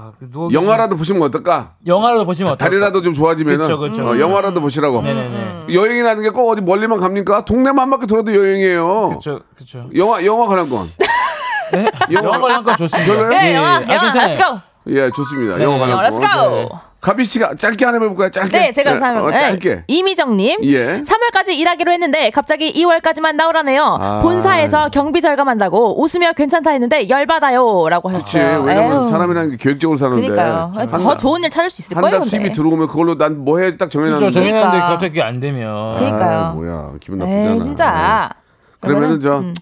영화라도 0.53 0.95
보시면 0.97 1.21
어떨까? 1.23 1.71
영화를 1.85 2.25
보시면 2.25 2.53
어떨까? 2.53 2.65
다리라도 2.69 3.01
좀 3.01 3.13
좋아지면은 3.13 3.59
그쵸, 3.61 3.77
그쵸, 3.77 4.03
어, 4.03 4.11
그쵸. 4.11 4.19
영화라도 4.19 4.61
보시라고. 4.61 5.01
네네네. 5.01 5.65
여행이라는 5.73 6.23
게 6.23 6.29
꼭 6.29 6.49
어디 6.51 6.61
멀리만 6.61 6.99
갑니까? 6.99 7.43
동네만 7.45 7.79
한 7.79 7.89
바퀴 7.89 8.07
돌아도 8.07 8.33
여행이에요. 8.33 9.09
그렇죠, 9.09 9.39
그렇죠. 9.55 9.89
영화 9.95 10.23
영화 10.25 10.47
관람권. 10.47 10.79
네? 11.73 11.91
영화 12.11 12.39
관람권 12.39 12.77
좋습니다. 12.77 13.13
별로예요? 13.13 13.29
네, 13.29 13.51
예, 13.51 13.55
영화, 13.55 13.69
아, 13.77 13.81
영화, 13.81 14.11
괜찮아요. 14.11 14.27
let's 14.27 14.37
go. 14.37 14.61
예, 14.87 15.09
좋습니다. 15.09 15.57
네. 15.57 15.63
영화 15.63 15.77
영화, 15.89 15.95
관람권. 15.95 16.19
let's 16.21 16.33
go. 16.33 16.49
네. 16.55 16.69
가비 17.01 17.25
씨가 17.25 17.55
짧게 17.55 17.83
하나 17.83 17.97
해볼까요? 17.99 18.29
짧게. 18.29 18.57
네, 18.57 18.71
제가 18.73 18.95
예, 18.95 18.99
사면 18.99 19.23
어, 19.25 19.31
짧게. 19.35 19.85
이미정님, 19.87 20.59
예. 20.65 21.01
3월까지 21.01 21.49
일하기로 21.49 21.91
했는데 21.91 22.29
갑자기 22.29 22.71
2월까지만 22.73 23.35
나오라네요. 23.35 23.97
아. 23.99 24.21
본사에서 24.21 24.89
경비 24.89 25.19
절감한다고 25.19 25.99
웃으며 25.99 26.33
괜찮다 26.33 26.69
했는데 26.69 27.09
열받아요라고 27.09 28.07
그렇지. 28.09 28.37
하셨어요. 28.37 28.61
왜냐면 28.63 29.01
에휴. 29.03 29.09
사람이라는 29.09 29.49
게 29.51 29.57
계획적으로 29.57 29.97
사는데. 29.97 30.21
그러니까요. 30.27 30.71
한더 30.75 30.97
달- 31.09 31.17
좋은 31.17 31.43
일 31.43 31.49
찾을 31.49 31.71
수 31.71 31.81
있을 31.81 31.97
한 31.97 32.01
거예요. 32.01 32.19
달 32.19 32.27
수입이. 32.27 32.51
들어오면 32.51 32.87
그걸로 32.87 33.17
난 33.17 33.43
뭐해딱 33.43 33.89
정해놨는데. 33.89 34.19
그렇죠. 34.23 34.33
정해놨는데 34.33 34.69
그러니까. 34.77 34.87
갑자기 34.93 35.21
안 35.23 35.39
되면. 35.39 35.95
그러니까요. 35.95 36.37
아, 36.39 36.49
뭐야 36.51 36.91
기분 36.99 37.17
나쁘잖아. 37.17 37.51
에이, 37.53 37.59
진짜. 37.61 38.29
그러면은 38.79 39.19
저 39.19 39.39
음. 39.39 39.53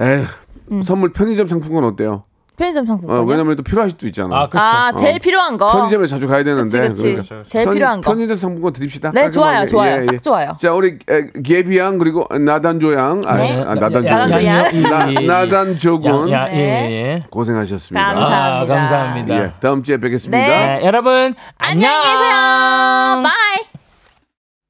에휴 0.00 0.82
선물 0.82 1.12
편의점 1.12 1.46
상품권 1.46 1.84
어때요? 1.84 2.24
편의점 2.62 2.86
상품권. 2.86 3.16
어, 3.18 3.22
왜냐면 3.22 3.56
또 3.56 3.62
필요할 3.64 3.90
수도 3.90 4.06
있잖아. 4.06 4.42
아 4.42 4.48
그렇죠. 4.48 4.64
아, 4.64 4.92
제일 4.92 5.16
어. 5.16 5.18
필요한 5.18 5.56
거. 5.56 5.72
편의점에 5.72 6.06
자주 6.06 6.28
가야 6.28 6.44
되는데. 6.44 6.88
그치, 6.88 7.02
그치. 7.14 7.28
그러니까 7.28 7.48
제일 7.48 7.64
편- 7.64 7.74
필요한 7.74 8.00
거. 8.00 8.10
편의점 8.12 8.36
상품권 8.36 8.72
드립시다. 8.72 9.10
네, 9.12 9.28
좋아요, 9.28 9.58
깔끔하게. 9.58 9.66
좋아요. 9.70 9.96
예, 9.96 10.02
예. 10.02 10.06
딱 10.06 10.22
좋아요. 10.22 10.56
자, 10.58 10.72
우리 10.72 10.98
에, 11.10 11.26
게비 11.42 11.76
양 11.78 11.98
그리고 11.98 12.24
나단조 12.30 12.94
양, 12.94 13.20
아, 13.26 13.36
네. 13.36 13.60
아, 13.66 13.74
나단조 13.74 14.08
야, 14.08 14.12
야, 14.12 14.30
양, 14.30 14.44
야, 14.46 14.46
야. 14.46 14.70
나, 14.88 15.06
나단조 15.44 16.00
군 16.00 16.30
야, 16.30 16.42
야, 16.42 16.48
예, 16.52 16.54
네. 16.56 16.92
예. 16.92 17.22
고생하셨습니다. 17.30 18.04
감사- 18.14 18.20
감사합니다. 18.28 18.74
아, 18.74 18.76
감사합니다. 18.78 19.34
예, 19.42 19.52
다음 19.60 19.82
주에 19.82 19.96
뵙겠습니다. 19.96 20.38
네. 20.38 20.78
네, 20.78 20.86
여러분 20.86 21.34
안녕히 21.58 21.96
계세요. 22.02 23.22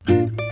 Bye. 0.08 0.51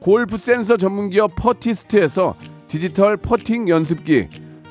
골프 0.00 0.38
센서 0.38 0.78
전문기업 0.78 1.32
퍼티스트에서 1.36 2.34
디지털 2.68 3.18
퍼팅 3.18 3.68
연습기 3.68 4.28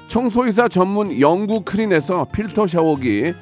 청소이사 0.07 0.67
전문 0.67 1.19
영구크린에서 1.19 2.25
필터 2.33 2.65
샤워기 2.65 3.33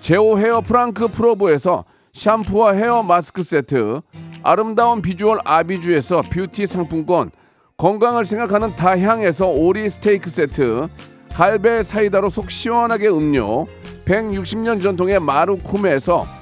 제오 0.00 0.38
헤어 0.38 0.60
프랑크 0.60 1.08
프로보에서 1.08 1.84
샴푸와 2.12 2.74
헤어 2.74 3.02
마스크 3.02 3.42
세트 3.42 4.02
아름다운 4.44 5.02
비주얼 5.02 5.40
아비주에서 5.44 6.22
뷰티 6.30 6.68
상품권 6.68 7.32
건강을 7.76 8.24
생각하는 8.24 8.76
다향에서 8.76 9.48
오리 9.48 9.90
스테이크 9.90 10.30
세트 10.30 10.86
갈배 11.32 11.82
사이다로 11.82 12.30
속 12.30 12.52
시원하게 12.52 13.08
음료 13.08 13.66
160년 14.04 14.80
전통의 14.80 15.18
마루코메에서 15.18 16.41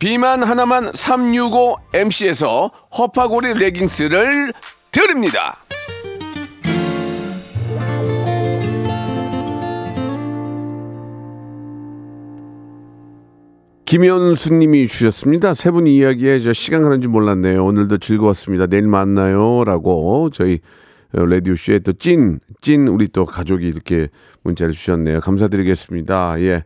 비만 0.00 0.42
하나만 0.42 0.90
365MC에서 0.92 2.70
허파고리 2.96 3.52
레깅스를 3.52 4.52
드립니다. 4.90 5.58
김현수 13.84 14.54
님이 14.54 14.86
주셨습니다. 14.86 15.52
세 15.54 15.70
분 15.70 15.86
이야기에 15.86 16.40
저 16.40 16.52
시간 16.52 16.82
가는 16.82 17.00
줄 17.00 17.10
몰랐네요. 17.10 17.64
오늘도 17.64 17.98
즐거웠습니다. 17.98 18.66
내일 18.68 18.86
만나요 18.86 19.64
라고 19.64 20.30
저희 20.32 20.60
라디오 21.12 21.56
쇼에 21.56 21.80
또 21.80 21.92
찐 21.92 22.38
찐 22.62 22.86
우리 22.88 23.08
또 23.08 23.24
가족이 23.26 23.66
이렇게 23.66 24.08
문자를 24.44 24.72
주셨네요. 24.72 25.20
감사드리겠습니다. 25.20 26.40
예. 26.42 26.64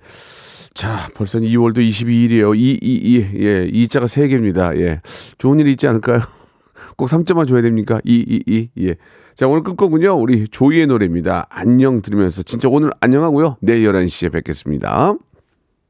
자, 0.75 1.09
벌써 1.15 1.39
2월도 1.39 1.79
22일이에요. 1.79 2.57
2, 2.57 2.59
2, 2.59 2.79
2, 2.83 3.17
예, 3.37 3.67
2자가 3.69 4.05
3개입니다. 4.07 4.77
예. 4.81 5.01
좋은 5.39 5.61
일 5.61 5.69
있지 5.69 5.87
않을까요? 5.87 6.21
꼭 6.97 7.09
3자만 7.09 7.47
줘야 7.47 7.63
됩니까? 7.63 8.01
2, 8.05 8.15
2, 8.15 8.43
2, 8.47 8.71
예. 8.89 8.97
자, 9.37 9.47
오늘 9.47 9.63
끝곡은요, 9.63 10.13
우리 10.15 10.49
조이의 10.49 10.89
노래입니다. 10.89 11.47
안녕 11.49 12.03
들으면서 12.03 12.43
진짜 12.43 12.69
오늘 12.69 12.91
안녕하고요. 13.01 13.57
내일 13.61 13.89
11시에 13.89 14.33
뵙겠습니다. 14.33 15.15